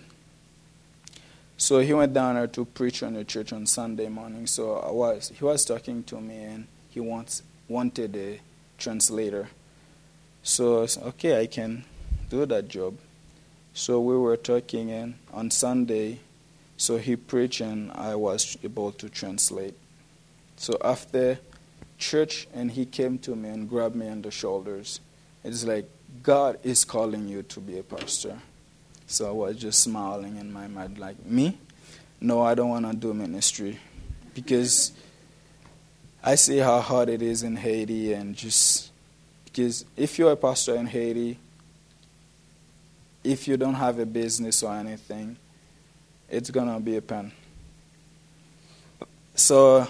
so 1.60 1.80
he 1.80 1.93
went 1.93 2.13
down 2.13 2.36
there 2.36 2.48
to 2.48 2.63
preach 2.63 3.04
on 3.04 3.13
the 3.13 3.26
church 3.26 3.52
on 3.52 3.65
Sunday 3.65 4.08
morning. 4.08 4.48
So 4.48 4.78
I 4.78 4.91
was 4.91 5.32
he 5.36 5.43
was 5.43 5.65
talking 5.65 6.04
to 6.04 6.19
me 6.22 6.43
and 6.43 6.67
he 6.89 7.02
wants 7.02 7.43
wanted 7.67 8.15
a 8.15 8.39
translator. 8.78 9.50
So 10.41 10.86
said, 10.86 11.04
okay, 11.04 11.39
I 11.39 11.48
can 11.48 11.84
do 12.30 12.45
that 12.45 12.69
job. 12.69 12.98
So 13.74 14.00
we 14.00 14.17
were 14.17 14.38
talking 14.38 14.89
and 14.89 15.15
on 15.34 15.52
Sunday, 15.52 16.19
so 16.78 16.98
he 16.98 17.17
preached 17.17 17.60
and 17.60 17.91
I 17.91 18.15
was 18.15 18.58
able 18.63 18.93
to 18.93 19.10
translate. 19.10 19.76
So 20.56 20.78
after 20.82 21.39
church 21.98 22.48
and 22.54 22.72
he 22.72 22.86
came 22.86 23.19
to 23.19 23.36
me 23.36 23.50
and 23.50 23.69
grabbed 23.69 23.95
me 23.95 24.08
on 24.08 24.22
the 24.22 24.32
shoulders. 24.32 25.02
It's 25.43 25.65
like 25.65 25.88
God 26.24 26.58
is 26.63 26.86
calling 26.86 27.28
you 27.28 27.43
to 27.43 27.60
be 27.60 27.78
a 27.78 27.84
pastor. 27.84 28.39
So 29.10 29.28
I 29.28 29.32
was 29.32 29.58
just 29.58 29.80
smiling 29.80 30.38
in 30.38 30.54
my 30.54 30.67
mind, 30.67 31.00
like, 31.00 31.26
me? 31.26 31.58
No, 32.22 32.43
I 32.43 32.54
don't 32.54 32.69
want 32.69 32.86
to 32.86 32.95
do 32.95 33.12
ministry. 33.12 33.80
Because 34.36 34.91
I 36.24 36.36
see 36.36 36.60
how 36.60 36.80
hard 36.80 37.10
it 37.10 37.24
is 37.24 37.41
in 37.41 37.56
Haiti, 37.56 38.13
and 38.13 38.36
just 38.36 38.91
because 39.45 39.84
if 39.98 40.19
you're 40.19 40.32
a 40.32 40.36
pastor 40.36 40.76
in 40.76 40.86
Haiti, 40.86 41.39
if 43.24 43.48
you 43.48 43.58
don't 43.58 43.74
have 43.74 43.98
a 43.98 44.06
business 44.06 44.62
or 44.62 44.76
anything, 44.76 45.38
it's 46.30 46.52
going 46.52 46.72
to 46.72 46.80
be 46.80 46.95
a 46.95 47.02
pain. 47.02 47.32
So 49.34 49.88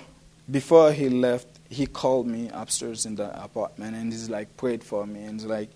before 0.50 0.94
he 0.94 1.10
left, 1.10 1.48
he 1.70 1.88
called 1.88 2.26
me 2.26 2.50
upstairs 2.54 3.06
in 3.06 3.16
the 3.16 3.44
apartment 3.44 3.98
and 3.98 4.14
he's 4.14 4.30
like 4.30 4.56
prayed 4.56 4.82
for 4.82 5.06
me 5.06 5.24
and 5.24 5.42
he's 5.42 5.50
like 5.50 5.70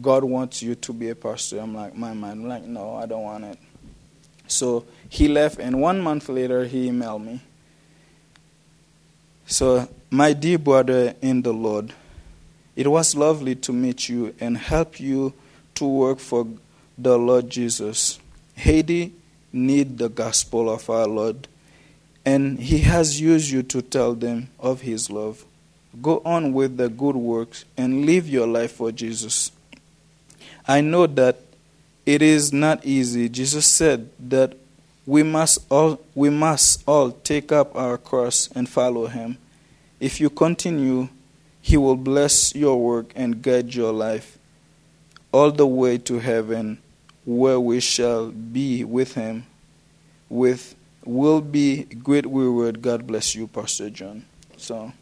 God 0.00 0.24
wants 0.24 0.62
you 0.62 0.74
to 0.76 0.92
be 0.92 1.10
a 1.10 1.14
pastor. 1.14 1.58
I'm 1.58 1.74
like, 1.74 1.94
my 1.94 2.14
mind, 2.14 2.42
I'm 2.42 2.48
like, 2.48 2.64
no, 2.64 2.96
I 2.96 3.06
don't 3.06 3.22
want 3.22 3.44
it. 3.44 3.58
So 4.46 4.84
he 5.08 5.28
left, 5.28 5.58
and 5.58 5.80
one 5.80 6.00
month 6.00 6.28
later, 6.28 6.64
he 6.64 6.88
emailed 6.88 7.24
me. 7.24 7.40
So, 9.46 9.88
my 10.10 10.32
dear 10.32 10.58
brother 10.58 11.14
in 11.20 11.42
the 11.42 11.52
Lord, 11.52 11.92
it 12.74 12.86
was 12.86 13.14
lovely 13.14 13.54
to 13.56 13.72
meet 13.72 14.08
you 14.08 14.34
and 14.40 14.56
help 14.56 14.98
you 14.98 15.34
to 15.74 15.84
work 15.84 16.18
for 16.18 16.46
the 16.96 17.18
Lord 17.18 17.50
Jesus. 17.50 18.18
Haiti 18.54 19.12
need 19.52 19.98
the 19.98 20.08
gospel 20.08 20.70
of 20.70 20.88
our 20.88 21.06
Lord, 21.06 21.48
and 22.24 22.58
He 22.58 22.78
has 22.78 23.20
used 23.20 23.50
you 23.50 23.62
to 23.64 23.82
tell 23.82 24.14
them 24.14 24.48
of 24.58 24.82
His 24.82 25.10
love. 25.10 25.44
Go 26.00 26.22
on 26.24 26.54
with 26.54 26.78
the 26.78 26.88
good 26.88 27.16
works 27.16 27.66
and 27.76 28.06
live 28.06 28.26
your 28.26 28.46
life 28.46 28.72
for 28.72 28.92
Jesus. 28.92 29.52
I 30.66 30.80
know 30.80 31.06
that 31.06 31.38
it 32.06 32.22
is 32.22 32.52
not 32.52 32.84
easy. 32.84 33.28
Jesus 33.28 33.66
said 33.66 34.10
that 34.18 34.54
we 35.06 35.22
must 35.22 35.58
all 35.70 36.00
we 36.14 36.30
must 36.30 36.82
all 36.86 37.10
take 37.10 37.50
up 37.50 37.74
our 37.76 37.98
cross 37.98 38.48
and 38.54 38.68
follow 38.68 39.06
him. 39.06 39.38
If 40.00 40.20
you 40.20 40.30
continue, 40.30 41.08
he 41.60 41.76
will 41.76 41.96
bless 41.96 42.54
your 42.54 42.80
work 42.80 43.12
and 43.14 43.42
guide 43.42 43.74
your 43.74 43.92
life 43.92 44.38
all 45.32 45.50
the 45.50 45.66
way 45.66 45.98
to 45.98 46.18
heaven 46.18 46.78
where 47.24 47.58
we 47.58 47.80
shall 47.80 48.30
be 48.30 48.84
with 48.84 49.14
him 49.14 49.46
with 50.28 50.74
will 51.04 51.40
be 51.40 51.84
great 51.84 52.26
reward. 52.26 52.82
God 52.82 53.06
bless 53.06 53.34
you, 53.34 53.46
Pastor 53.46 53.90
John. 53.90 54.24
So 54.56 54.92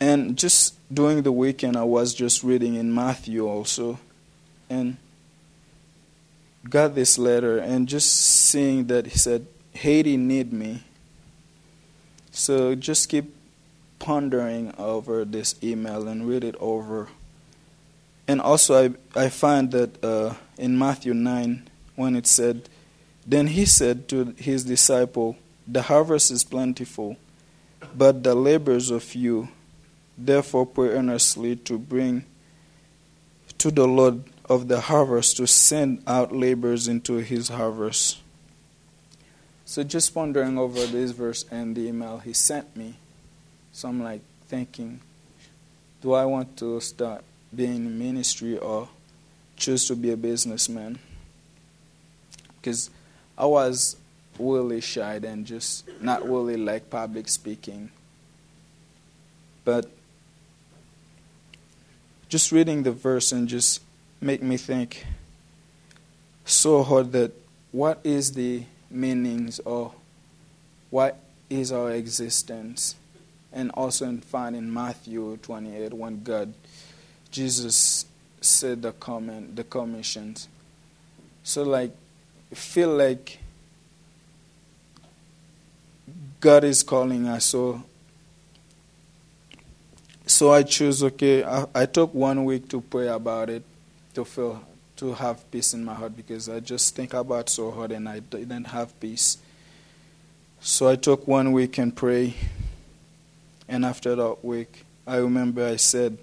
and 0.00 0.36
just 0.36 0.74
during 0.92 1.22
the 1.22 1.32
weekend, 1.32 1.76
I 1.76 1.84
was 1.84 2.14
just 2.14 2.42
reading 2.42 2.74
in 2.74 2.94
Matthew 2.94 3.46
also, 3.46 3.98
and 4.70 4.96
got 6.68 6.94
this 6.94 7.18
letter, 7.18 7.58
and 7.58 7.88
just 7.88 8.12
seeing 8.12 8.86
that 8.86 9.06
he 9.06 9.18
said, 9.18 9.46
Haiti 9.72 10.16
need 10.16 10.52
me. 10.52 10.82
So 12.30 12.74
just 12.74 13.08
keep 13.08 13.34
pondering 13.98 14.72
over 14.78 15.24
this 15.24 15.54
email 15.62 16.06
and 16.06 16.28
read 16.28 16.44
it 16.44 16.54
over. 16.60 17.08
And 18.26 18.40
also, 18.40 18.94
I, 19.14 19.24
I 19.24 19.28
find 19.28 19.70
that 19.72 20.04
uh, 20.04 20.34
in 20.56 20.78
Matthew 20.78 21.14
9, 21.14 21.68
when 21.96 22.14
it 22.14 22.26
said, 22.26 22.68
Then 23.26 23.48
he 23.48 23.64
said 23.64 24.08
to 24.08 24.34
his 24.36 24.64
disciple, 24.64 25.36
The 25.66 25.82
harvest 25.82 26.30
is 26.30 26.44
plentiful, 26.44 27.16
but 27.96 28.22
the 28.22 28.34
labors 28.34 28.90
of 28.90 29.14
you 29.14 29.48
Therefore, 30.18 30.66
pray 30.66 30.88
earnestly 30.88 31.56
to 31.56 31.78
bring 31.78 32.24
to 33.58 33.70
the 33.70 33.86
Lord 33.86 34.24
of 34.46 34.68
the 34.68 34.80
harvest 34.80 35.36
to 35.36 35.46
send 35.46 36.02
out 36.06 36.34
laborers 36.34 36.88
into 36.88 37.14
his 37.14 37.48
harvest. 37.48 38.18
So, 39.64 39.84
just 39.84 40.12
pondering 40.12 40.58
over 40.58 40.86
this 40.86 41.12
verse 41.12 41.44
and 41.50 41.76
the 41.76 41.88
email 41.88 42.18
he 42.18 42.32
sent 42.32 42.76
me, 42.76 42.96
so 43.72 43.88
I'm 43.88 44.02
like 44.02 44.22
thinking, 44.48 45.00
do 46.02 46.14
I 46.14 46.24
want 46.24 46.56
to 46.58 46.80
start 46.80 47.22
being 47.54 47.76
in 47.76 47.98
ministry 47.98 48.58
or 48.58 48.88
choose 49.56 49.86
to 49.86 49.96
be 49.96 50.10
a 50.10 50.16
businessman. 50.16 50.98
Because 52.60 52.90
I 53.36 53.46
was 53.46 53.96
really 54.38 54.80
shy 54.80 55.16
and 55.16 55.44
just 55.46 55.84
not 56.00 56.28
really 56.28 56.56
like 56.56 56.90
public 56.90 57.28
speaking. 57.28 57.90
But 59.64 59.90
just 62.28 62.52
reading 62.52 62.82
the 62.82 62.92
verse 62.92 63.32
and 63.32 63.48
just 63.48 63.80
make 64.20 64.42
me 64.42 64.56
think 64.56 65.06
so 66.44 66.82
hard 66.82 67.12
that 67.12 67.32
what 67.72 68.00
is 68.04 68.32
the 68.32 68.64
meanings 68.90 69.60
or 69.60 69.92
what 70.90 71.18
is 71.50 71.72
our 71.72 71.90
existence? 71.92 72.96
And 73.52 73.70
also 73.72 74.06
in 74.06 74.20
find 74.20 74.54
in 74.54 74.72
Matthew 74.72 75.36
28 75.38 75.94
when 75.94 76.22
God, 76.22 76.52
Jesus 77.30 78.04
said 78.40 78.82
the 78.82 78.92
comment, 78.92 79.56
the 79.56 79.64
commissions. 79.64 80.48
So 81.42 81.62
like, 81.62 81.92
feel 82.52 82.94
like 82.94 83.38
God 86.40 86.64
is 86.64 86.82
calling 86.82 87.26
us. 87.26 87.46
So, 87.46 87.82
so 90.28 90.52
I 90.52 90.62
choose. 90.62 91.02
Okay, 91.02 91.42
I, 91.42 91.66
I 91.74 91.86
took 91.86 92.14
one 92.14 92.44
week 92.44 92.68
to 92.68 92.80
pray 92.80 93.08
about 93.08 93.50
it, 93.50 93.62
to 94.14 94.24
feel 94.24 94.62
to 94.96 95.14
have 95.14 95.48
peace 95.52 95.74
in 95.74 95.84
my 95.84 95.94
heart 95.94 96.16
because 96.16 96.48
I 96.48 96.58
just 96.58 96.96
think 96.96 97.14
about 97.14 97.48
so 97.48 97.70
hard 97.70 97.92
and 97.92 98.08
I 98.08 98.18
didn't 98.18 98.64
have 98.64 98.98
peace. 98.98 99.38
So 100.60 100.88
I 100.88 100.96
took 100.96 101.28
one 101.28 101.52
week 101.52 101.78
and 101.78 101.94
pray. 101.94 102.34
And 103.68 103.84
after 103.84 104.16
that 104.16 104.44
week, 104.44 104.84
I 105.06 105.18
remember 105.18 105.64
I 105.64 105.76
said, 105.76 106.18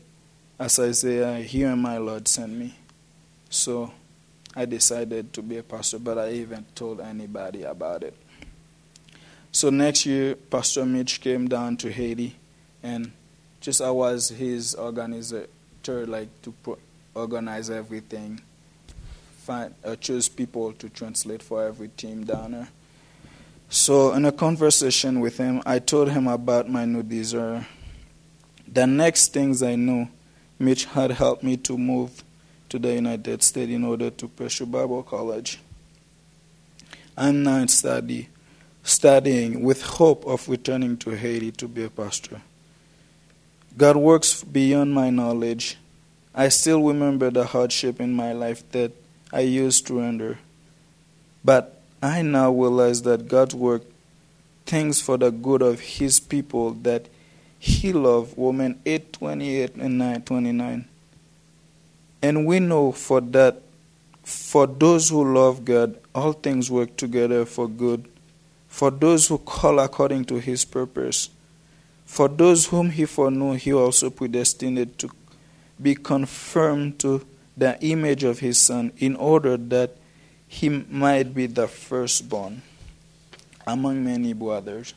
as 0.60 0.78
Isaiah, 0.78 1.38
here 1.38 1.74
my 1.76 1.98
Lord 1.98 2.28
sent 2.28 2.52
me. 2.52 2.76
So 3.50 3.94
I 4.54 4.66
decided 4.66 5.32
to 5.34 5.42
be 5.42 5.58
a 5.58 5.64
pastor, 5.64 6.00
but 6.00 6.18
I 6.18 6.32
even 6.32 6.66
told 6.76 7.00
anybody 7.00 7.64
about 7.64 8.04
it. 8.04 8.14
So 9.54 9.70
next 9.70 10.06
year, 10.06 10.36
Pastor 10.36 10.86
Mitch 10.86 11.22
came 11.22 11.48
down 11.48 11.78
to 11.78 11.92
Haiti, 11.92 12.36
and 12.84 13.14
just 13.66 13.82
I 13.82 13.90
was 13.90 14.30
his 14.30 14.76
organizer, 14.76 15.48
like 15.88 16.30
to 16.44 16.78
organize 17.16 17.72
everything, 17.72 18.40
find 19.40 19.74
uh, 19.84 19.96
choose 19.96 20.30
people 20.30 20.72
to 20.74 20.88
translate 20.88 21.42
for 21.42 21.64
every 21.64 21.88
team 21.88 22.26
down 22.26 22.52
there. 22.52 22.68
So 23.68 24.14
in 24.14 24.24
a 24.26 24.32
conversation 24.32 25.20
with 25.20 25.38
him, 25.38 25.64
I 25.66 25.80
told 25.80 26.12
him 26.12 26.28
about 26.28 26.70
my 26.70 26.86
new 26.86 27.02
desire. 27.02 27.66
The 28.72 28.86
next 28.86 29.34
things 29.34 29.64
I 29.64 29.74
knew, 29.74 30.10
Mitch 30.60 30.86
had 30.86 31.10
helped 31.10 31.42
me 31.42 31.58
to 31.58 31.76
move 31.76 32.24
to 32.70 32.78
the 32.78 32.94
United 32.94 33.42
States 33.42 33.72
in 33.72 33.84
order 33.84 34.12
to 34.12 34.28
pursue 34.28 34.68
Bible 34.68 35.02
college. 35.02 35.58
I'm 37.18 37.42
now 37.42 37.66
study 37.66 38.30
studying 38.84 39.64
with 39.64 39.82
hope 39.82 40.24
of 40.28 40.48
returning 40.48 40.98
to 40.98 41.18
Haiti 41.18 41.52
to 41.54 41.68
be 41.68 41.86
a 41.86 41.90
pastor. 41.90 42.42
God 43.78 43.98
works 43.98 44.44
beyond 44.44 44.94
my 44.94 45.10
knowledge. 45.10 45.78
I 46.34 46.50
still 46.50 46.82
remember 46.82 47.30
the 47.30 47.46
hardship 47.46 48.00
in 48.00 48.14
my 48.14 48.34
life 48.34 48.70
that 48.72 48.92
I 49.34 49.42
used 49.42 49.88
to 49.88 50.00
endure. 50.00 50.40
But 51.44 51.82
I 52.02 52.22
now 52.22 52.52
realize 52.52 53.02
that 53.04 53.28
God 53.28 53.54
worked 53.54 53.92
things 54.66 55.02
for 55.02 55.18
the 55.18 55.32
good 55.32 55.62
of 55.62 55.80
his 55.80 56.20
people 56.20 56.72
that 56.84 57.08
he 57.60 57.94
loved. 57.94 58.38
Romans 58.38 58.78
828 58.86 59.76
and 59.76 59.98
929. 59.98 60.88
And 62.22 62.46
we 62.46 62.60
know 62.60 62.92
for 62.92 63.22
that 63.22 63.62
for 64.24 64.66
those 64.66 65.10
who 65.10 65.34
love 65.34 65.66
God, 65.66 65.98
all 66.14 66.34
things 66.34 66.72
work 66.72 66.98
together 66.98 67.46
for 67.46 67.68
good 67.68 68.10
for 68.76 68.92
those 68.92 69.28
who 69.28 69.38
call 69.38 69.80
according 69.80 70.26
to 70.26 70.36
his 70.36 70.66
purpose. 70.66 71.30
For 72.06 72.28
those 72.28 72.68
whom 72.68 72.92
he 72.92 73.06
foreknew, 73.06 73.54
he 73.54 73.74
also 73.74 74.10
predestined 74.10 74.98
to 75.00 75.10
be 75.82 75.96
conformed 75.96 77.00
to 77.00 77.26
the 77.58 77.78
image 77.82 78.24
of 78.24 78.40
his 78.40 78.58
Son, 78.58 78.92
in 78.98 79.16
order 79.16 79.58
that 79.58 79.98
he 80.48 80.70
might 80.70 81.34
be 81.34 81.48
the 81.48 81.68
firstborn 81.68 82.62
among 83.66 84.04
many 84.04 84.34
brothers. 84.34 84.94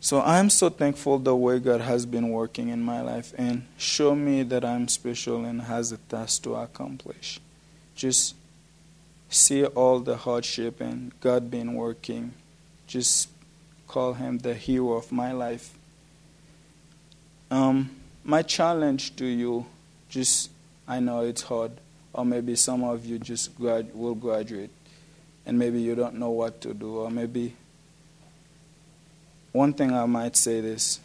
So 0.00 0.20
I'm 0.20 0.50
so 0.50 0.70
thankful 0.70 1.18
the 1.18 1.34
way 1.34 1.58
God 1.58 1.80
has 1.80 2.06
been 2.06 2.28
working 2.28 2.68
in 2.68 2.80
my 2.80 3.00
life 3.00 3.34
and 3.36 3.66
show 3.76 4.14
me 4.14 4.44
that 4.44 4.64
I'm 4.64 4.86
special 4.86 5.44
and 5.44 5.62
has 5.62 5.90
a 5.90 5.96
task 5.96 6.44
to 6.44 6.54
accomplish. 6.54 7.40
Just 7.96 8.36
see 9.28 9.64
all 9.64 9.98
the 9.98 10.16
hardship 10.16 10.80
and 10.80 11.18
God 11.20 11.50
been 11.50 11.74
working. 11.74 12.34
Just 12.86 13.30
call 13.86 14.14
him 14.14 14.38
the 14.38 14.54
hero 14.54 14.92
of 14.94 15.12
my 15.12 15.32
life. 15.32 15.72
Um, 17.50 17.90
my 18.24 18.42
challenge 18.42 19.16
to 19.16 19.24
you, 19.24 19.66
just 20.08 20.50
I 20.88 21.00
know 21.00 21.20
it's 21.20 21.42
hard, 21.42 21.72
or 22.12 22.24
maybe 22.24 22.56
some 22.56 22.82
of 22.82 23.04
you 23.04 23.18
just 23.18 23.56
grad, 23.56 23.94
will 23.94 24.14
graduate, 24.14 24.70
and 25.44 25.58
maybe 25.58 25.80
you 25.80 25.94
don't 25.94 26.14
know 26.14 26.30
what 26.30 26.60
to 26.62 26.74
do, 26.74 26.98
or 26.98 27.10
maybe 27.10 27.54
one 29.52 29.72
thing 29.72 29.92
I 29.92 30.04
might 30.04 30.36
say 30.36 30.58
is, 30.58 31.00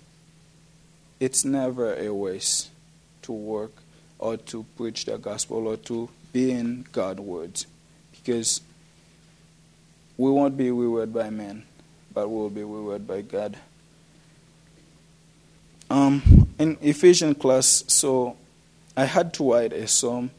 it's 1.22 1.46
never 1.46 1.96
a 1.96 2.10
waste 2.13 2.70
to 3.22 3.32
work 3.32 3.72
or 4.20 4.38
to 4.38 4.65
preach 4.76 5.06
the 5.06 5.17
gospel 5.17 5.67
or 5.67 5.78
to 5.78 6.10
be 6.34 6.52
in 6.52 6.86
God's 6.91 7.22
words 7.22 7.67
because 8.12 8.60
we 10.17 10.30
won't 10.30 10.58
be 10.58 10.70
rewarded 10.70 11.13
by 11.13 11.30
men, 11.30 11.63
but 12.13 12.30
we'll 12.30 12.50
be 12.50 12.63
rewarded 12.63 13.08
by 13.08 13.21
God. 13.21 13.58
Um, 15.89 16.47
in 16.58 16.78
Ephesian 16.82 17.36
class, 17.36 17.84
so 17.88 18.38
I 18.95 19.06
had 19.06 19.34
to 19.36 19.52
write 19.52 19.74
a 19.74 19.88
psalm, 19.88 20.32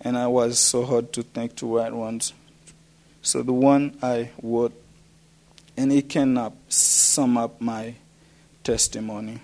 and 0.00 0.16
I 0.16 0.26
was 0.26 0.58
so 0.58 0.84
hard 0.84 1.12
to 1.14 1.22
think 1.22 1.56
to 1.56 1.76
write 1.76 1.92
ones. 1.92 2.32
So 3.22 3.42
the 3.42 3.52
one 3.52 3.98
I 4.02 4.30
wrote, 4.42 4.72
and 5.76 5.92
it 5.92 6.08
can 6.08 6.52
sum 6.68 7.36
up 7.36 7.60
my 7.60 7.94
testimony. 8.64 9.40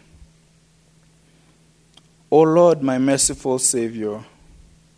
O 2.30 2.40
Lord, 2.40 2.82
my 2.82 2.98
merciful 2.98 3.58
Savior, 3.58 4.24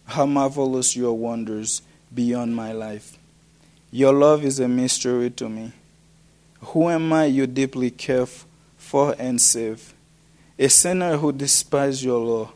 how 0.06 0.26
marvelous 0.26 0.96
your 0.96 1.12
wonders 1.12 1.82
beyond 2.14 2.56
my 2.56 2.72
life. 2.72 3.18
Your 3.90 4.12
love 4.12 4.44
is 4.44 4.60
a 4.60 4.68
mystery 4.68 5.30
to 5.30 5.48
me. 5.48 5.72
Who 6.60 6.88
am 6.88 7.12
I 7.12 7.26
you 7.26 7.46
deeply 7.46 7.90
care 7.90 8.26
for 8.76 9.14
and 9.18 9.40
save? 9.40 9.94
A 10.58 10.68
sinner 10.68 11.16
who 11.16 11.32
despises 11.32 12.04
your 12.04 12.18
law, 12.18 12.52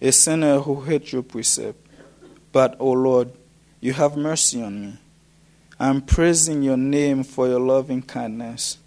a 0.00 0.10
sinner 0.10 0.60
who 0.60 0.80
hates 0.80 1.12
your 1.12 1.22
precept. 1.22 1.78
But, 2.50 2.76
O 2.80 2.92
Lord, 2.92 3.30
you 3.80 3.92
have 3.92 4.16
mercy 4.16 4.62
on 4.62 4.80
me. 4.80 4.98
I'm 5.78 6.00
praising 6.00 6.62
your 6.62 6.78
name 6.78 7.22
for 7.22 7.46
your 7.46 7.60
loving 7.60 8.00
kindness. 8.00 8.78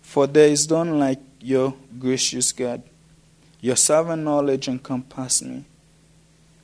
For 0.00 0.26
there 0.26 0.48
is 0.48 0.68
none 0.70 0.98
like 0.98 1.20
your 1.40 1.74
gracious 1.98 2.52
God. 2.52 2.82
Your 3.60 3.76
sovereign 3.76 4.24
knowledge 4.24 4.68
encompassed 4.68 5.44
me. 5.44 5.64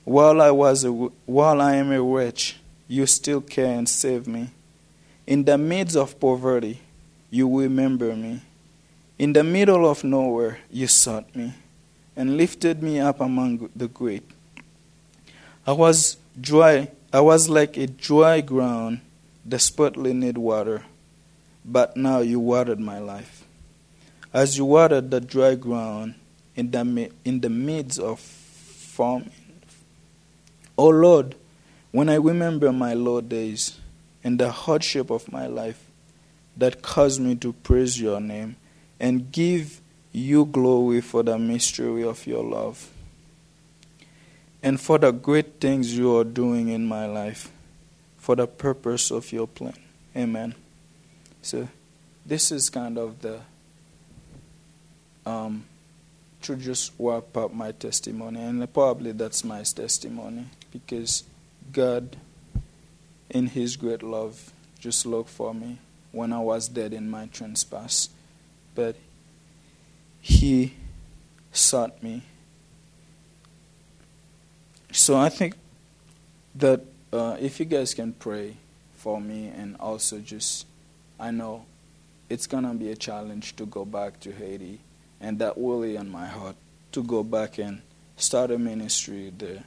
While 0.05 0.41
I 0.41 0.51
was 0.51 0.85
a, 0.85 0.91
while 0.91 1.61
I 1.61 1.75
am 1.75 1.93
a 1.93 2.03
wretch, 2.03 2.57
you 2.89 3.05
still 3.05 3.43
care 3.43 3.77
and 3.77 3.87
save 3.87 4.27
me. 4.27 4.49
In 5.27 5.45
the 5.45 5.59
midst 5.59 5.97
of 5.97 6.19
poverty, 6.19 6.81
you 7.31 7.61
remember 7.61 8.15
me. 8.15 8.41
In 9.19 9.33
the 9.33 9.45
middle 9.45 9.89
of 9.89 10.05
nowhere, 10.05 10.59
you 10.71 10.87
sought 10.87 11.35
me 11.35 11.55
and 12.17 12.37
lifted 12.37 12.83
me 12.83 13.01
up 13.01 13.21
among 13.21 13.69
the 13.75 13.89
great. 13.89 14.25
I 15.67 15.73
was 15.73 16.17
dry, 16.41 16.91
I 17.13 17.21
was 17.21 17.49
like 17.49 17.77
a 17.77 17.87
dry 17.87 18.41
ground, 18.41 19.01
desperately 19.47 20.13
need 20.13 20.39
water, 20.39 20.85
but 21.65 21.97
now 21.97 22.21
you 22.21 22.41
watered 22.41 22.81
my 22.81 22.99
life. 22.99 23.45
As 24.33 24.57
you 24.57 24.65
watered 24.65 25.11
the 25.11 25.21
dry 25.21 25.55
ground 25.55 26.15
in 26.55 26.71
the, 26.71 27.11
in 27.25 27.41
the 27.41 27.51
midst 27.51 27.99
of 27.99 28.21
famine. 28.21 29.33
O 30.77 30.89
Lord, 30.89 31.35
when 31.93 32.09
I 32.09 32.17
remember 32.17 32.73
my 32.73 32.95
low 32.95 33.21
days 33.21 33.79
and 34.23 34.39
the 34.39 34.51
hardship 34.51 35.11
of 35.11 35.31
my 35.33 35.47
life 35.47 35.88
that 36.59 36.83
caused 36.83 37.21
me 37.21 37.37
to 37.37 37.53
praise 37.53 38.01
your 38.01 38.21
name 38.21 38.57
and 38.99 39.31
give 39.31 39.81
you 40.13 40.45
glory 40.45 41.01
for 41.01 41.23
the 41.23 41.39
mystery 41.39 42.03
of 42.03 42.27
your 42.27 42.43
love 42.43 42.91
and 44.63 44.81
for 44.81 44.99
the 44.99 45.13
great 45.13 45.61
things 45.61 45.97
you 45.97 46.17
are 46.17 46.25
doing 46.25 46.69
in 46.69 46.87
my 46.87 47.07
life 47.07 47.53
for 48.17 48.35
the 48.35 48.47
purpose 48.47 49.13
of 49.13 49.31
your 49.33 49.47
plan. 49.47 49.77
Amen. 50.17 50.55
So, 51.43 51.69
this 52.27 52.51
is 52.51 52.69
kind 52.69 52.99
of 52.99 53.21
the 53.21 53.41
um, 55.25 55.65
to 56.43 56.57
just 56.57 56.93
wrap 56.99 57.37
up 57.37 57.53
my 57.55 57.73
testimony, 57.73 58.41
and 58.41 58.73
probably 58.73 59.13
that's 59.13 59.45
my 59.45 59.63
testimony 59.63 60.47
because 60.73 61.25
God, 61.73 62.17
in 63.31 63.47
His 63.47 63.77
great 63.77 64.03
love, 64.03 64.53
just 64.81 65.07
looked 65.07 65.31
for 65.31 65.55
me 65.55 65.79
when 66.19 66.33
I 66.33 66.41
was 66.41 66.67
dead 66.67 66.93
in 66.93 67.09
my 67.09 67.27
trespass. 67.27 68.09
But 68.75 68.97
He 70.21 70.75
sought 71.53 72.03
me. 72.03 72.23
So 74.91 75.17
I 75.17 75.29
think 75.29 75.55
that 76.57 76.81
uh, 77.13 77.37
if 77.39 77.61
you 77.61 77.67
guys 77.67 77.95
can 77.95 78.13
pray 78.15 78.57
for 78.97 79.21
me 79.21 79.47
and 79.47 79.77
also 79.79 80.19
just, 80.19 80.67
I 81.21 81.31
know 81.31 81.67
it's 82.29 82.49
going 82.49 82.65
to 82.65 82.75
be 82.75 82.91
a 82.91 82.97
challenge 82.97 83.55
to 83.57 83.65
go 83.67 83.85
back 83.85 84.19
to 84.21 84.33
Haiti, 84.33 84.81
and 85.21 85.39
that 85.39 85.55
really 85.57 85.97
on 85.97 86.11
my 86.11 86.27
heart 86.27 86.57
to 86.93 87.03
go 87.05 87.23
back 87.23 87.59
and 87.59 87.81
start 88.17 88.51
a 88.51 88.59
ministry 88.59 89.33
there. 89.39 89.63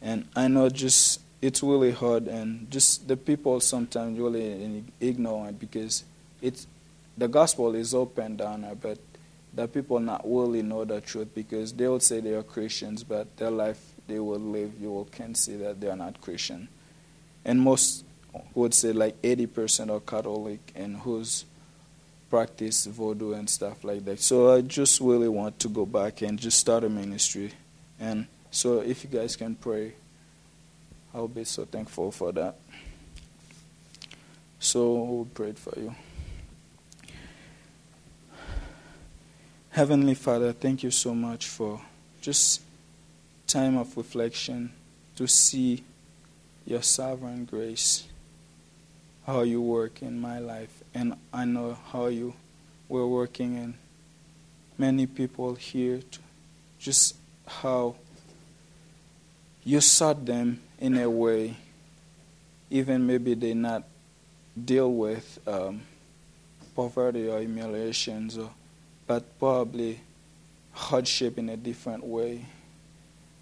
And 0.00 0.26
I 0.34 0.48
know 0.48 0.70
just 0.70 1.20
it's 1.42 1.62
really 1.62 1.92
hard, 1.92 2.26
and 2.28 2.70
just 2.70 3.08
the 3.08 3.16
people 3.16 3.60
sometimes 3.60 4.18
really 4.18 4.84
ignore 5.00 5.48
it 5.48 5.58
because 5.58 6.04
it's 6.42 6.66
the 7.16 7.28
gospel 7.28 7.74
is 7.74 7.94
open 7.94 8.36
down 8.36 8.62
there, 8.62 8.74
but 8.74 8.98
the 9.52 9.66
people 9.66 9.98
not 10.00 10.22
really 10.24 10.62
know 10.62 10.84
the 10.84 11.00
truth 11.00 11.28
because 11.34 11.72
they 11.72 11.88
will 11.88 12.00
say 12.00 12.20
they 12.20 12.34
are 12.34 12.42
Christians, 12.42 13.02
but 13.02 13.36
their 13.36 13.50
life 13.50 13.80
they 14.06 14.18
will 14.18 14.38
live, 14.38 14.72
you 14.80 14.90
will 14.90 15.06
can 15.06 15.34
see 15.34 15.56
that 15.56 15.80
they 15.80 15.88
are 15.88 15.96
not 15.96 16.20
Christian. 16.20 16.68
And 17.44 17.60
most 17.60 18.04
would 18.54 18.74
say 18.74 18.92
like 18.92 19.20
80% 19.22 19.90
are 19.90 20.00
Catholic 20.00 20.72
and 20.74 20.98
who's 20.98 21.44
practice 22.28 22.86
voodoo 22.86 23.32
and 23.32 23.50
stuff 23.50 23.82
like 23.82 24.04
that. 24.04 24.20
So 24.20 24.54
I 24.54 24.60
just 24.60 25.00
really 25.00 25.28
want 25.28 25.58
to 25.60 25.68
go 25.68 25.84
back 25.84 26.22
and 26.22 26.38
just 26.38 26.58
start 26.58 26.84
a 26.84 26.88
ministry. 26.88 27.52
And 27.98 28.26
so 28.50 28.80
if 28.80 29.04
you 29.04 29.10
guys 29.10 29.36
can 29.36 29.56
pray, 29.56 29.94
I'll 31.14 31.28
be 31.28 31.44
so 31.44 31.64
thankful 31.64 32.12
for 32.12 32.32
that. 32.32 32.56
So 34.60 34.92
we'll 34.92 35.24
pray 35.24 35.52
for 35.52 35.78
you. 35.78 35.94
Heavenly 39.70 40.14
Father, 40.14 40.52
thank 40.52 40.82
you 40.82 40.90
so 40.90 41.14
much 41.14 41.46
for 41.46 41.80
just 42.20 42.60
time 43.46 43.76
of 43.76 43.96
reflection 43.96 44.72
to 45.16 45.26
see 45.26 45.82
your 46.66 46.82
sovereign 46.82 47.44
grace, 47.44 48.06
how 49.26 49.42
you 49.42 49.60
work 49.60 50.02
in 50.02 50.20
my 50.20 50.38
life, 50.38 50.82
and 50.94 51.14
I 51.32 51.44
know 51.44 51.76
how 51.92 52.06
you 52.06 52.34
were 52.88 53.08
working 53.08 53.56
in 53.56 53.74
many 54.78 55.06
people 55.06 55.54
here, 55.54 56.00
just 56.78 57.16
how 57.46 57.96
you 59.64 59.80
sought 59.80 60.26
them 60.26 60.60
in 60.80 60.96
a 60.96 61.08
way, 61.08 61.56
even 62.70 63.06
maybe 63.06 63.34
they 63.34 63.54
not 63.54 63.84
deal 64.64 64.92
with 64.92 65.38
um, 65.46 65.82
poverty 66.74 67.28
or 67.28 67.38
humiliations, 67.40 68.38
or, 68.38 68.50
but 69.06 69.38
probably 69.38 70.00
hardship 70.72 71.38
in 71.38 71.48
a 71.48 71.56
different 71.56 72.04
way. 72.04 72.46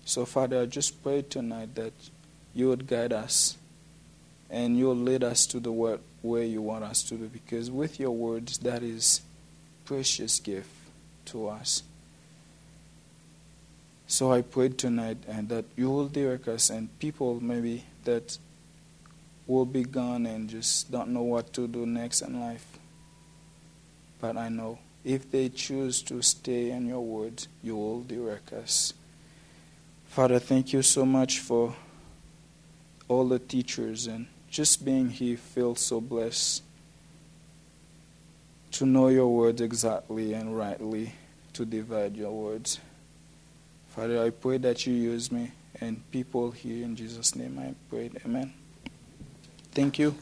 So, 0.04 0.24
Father, 0.24 0.62
I 0.62 0.66
just 0.66 1.02
pray 1.02 1.22
tonight 1.22 1.74
that 1.74 1.92
you 2.54 2.68
would 2.68 2.86
guide 2.86 3.12
us 3.12 3.56
and 4.50 4.78
you'll 4.78 4.96
lead 4.96 5.22
us 5.22 5.46
to 5.46 5.60
the 5.60 5.70
word 5.70 6.00
where 6.22 6.42
you 6.42 6.62
want 6.62 6.82
us 6.82 7.02
to 7.04 7.14
be, 7.14 7.26
because 7.26 7.70
with 7.70 8.00
your 8.00 8.10
words, 8.10 8.58
that 8.58 8.82
is 8.82 9.20
precious 9.84 10.40
gift 10.40 10.70
to 11.26 11.48
us. 11.48 11.82
So 14.10 14.32
I 14.32 14.40
prayed 14.40 14.78
tonight 14.78 15.18
and 15.28 15.50
that 15.50 15.66
you 15.76 15.90
will 15.90 16.08
direct 16.08 16.48
us 16.48 16.70
and 16.70 16.88
people 16.98 17.40
maybe 17.42 17.84
that 18.04 18.38
will 19.46 19.66
be 19.66 19.84
gone 19.84 20.24
and 20.24 20.48
just 20.48 20.90
don't 20.90 21.10
know 21.10 21.22
what 21.22 21.52
to 21.52 21.68
do 21.68 21.84
next 21.84 22.22
in 22.22 22.40
life. 22.40 22.78
But 24.18 24.38
I 24.38 24.48
know 24.48 24.78
if 25.04 25.30
they 25.30 25.50
choose 25.50 26.00
to 26.02 26.22
stay 26.22 26.70
in 26.70 26.86
your 26.86 27.04
word, 27.04 27.46
you 27.62 27.76
will 27.76 28.00
direct 28.00 28.54
us. 28.54 28.94
Father, 30.06 30.38
thank 30.38 30.72
you 30.72 30.80
so 30.80 31.04
much 31.04 31.40
for 31.40 31.76
all 33.08 33.28
the 33.28 33.38
teachers 33.38 34.06
and 34.06 34.26
just 34.50 34.86
being 34.86 35.10
here 35.10 35.36
feels 35.36 35.80
so 35.80 36.00
blessed 36.00 36.62
to 38.72 38.86
know 38.86 39.08
your 39.08 39.28
word 39.28 39.60
exactly 39.60 40.32
and 40.32 40.56
rightly 40.56 41.12
to 41.52 41.66
divide 41.66 42.16
your 42.16 42.32
words. 42.32 42.80
Father, 43.98 44.22
I 44.24 44.30
pray 44.30 44.58
that 44.58 44.86
you 44.86 44.94
use 44.94 45.32
me 45.32 45.50
and 45.80 46.08
people 46.12 46.52
here 46.52 46.84
in 46.84 46.94
Jesus' 46.94 47.34
name 47.34 47.58
I 47.58 47.74
pray. 47.90 48.12
Amen. 48.24 48.54
Thank 49.72 49.98
you. 49.98 50.14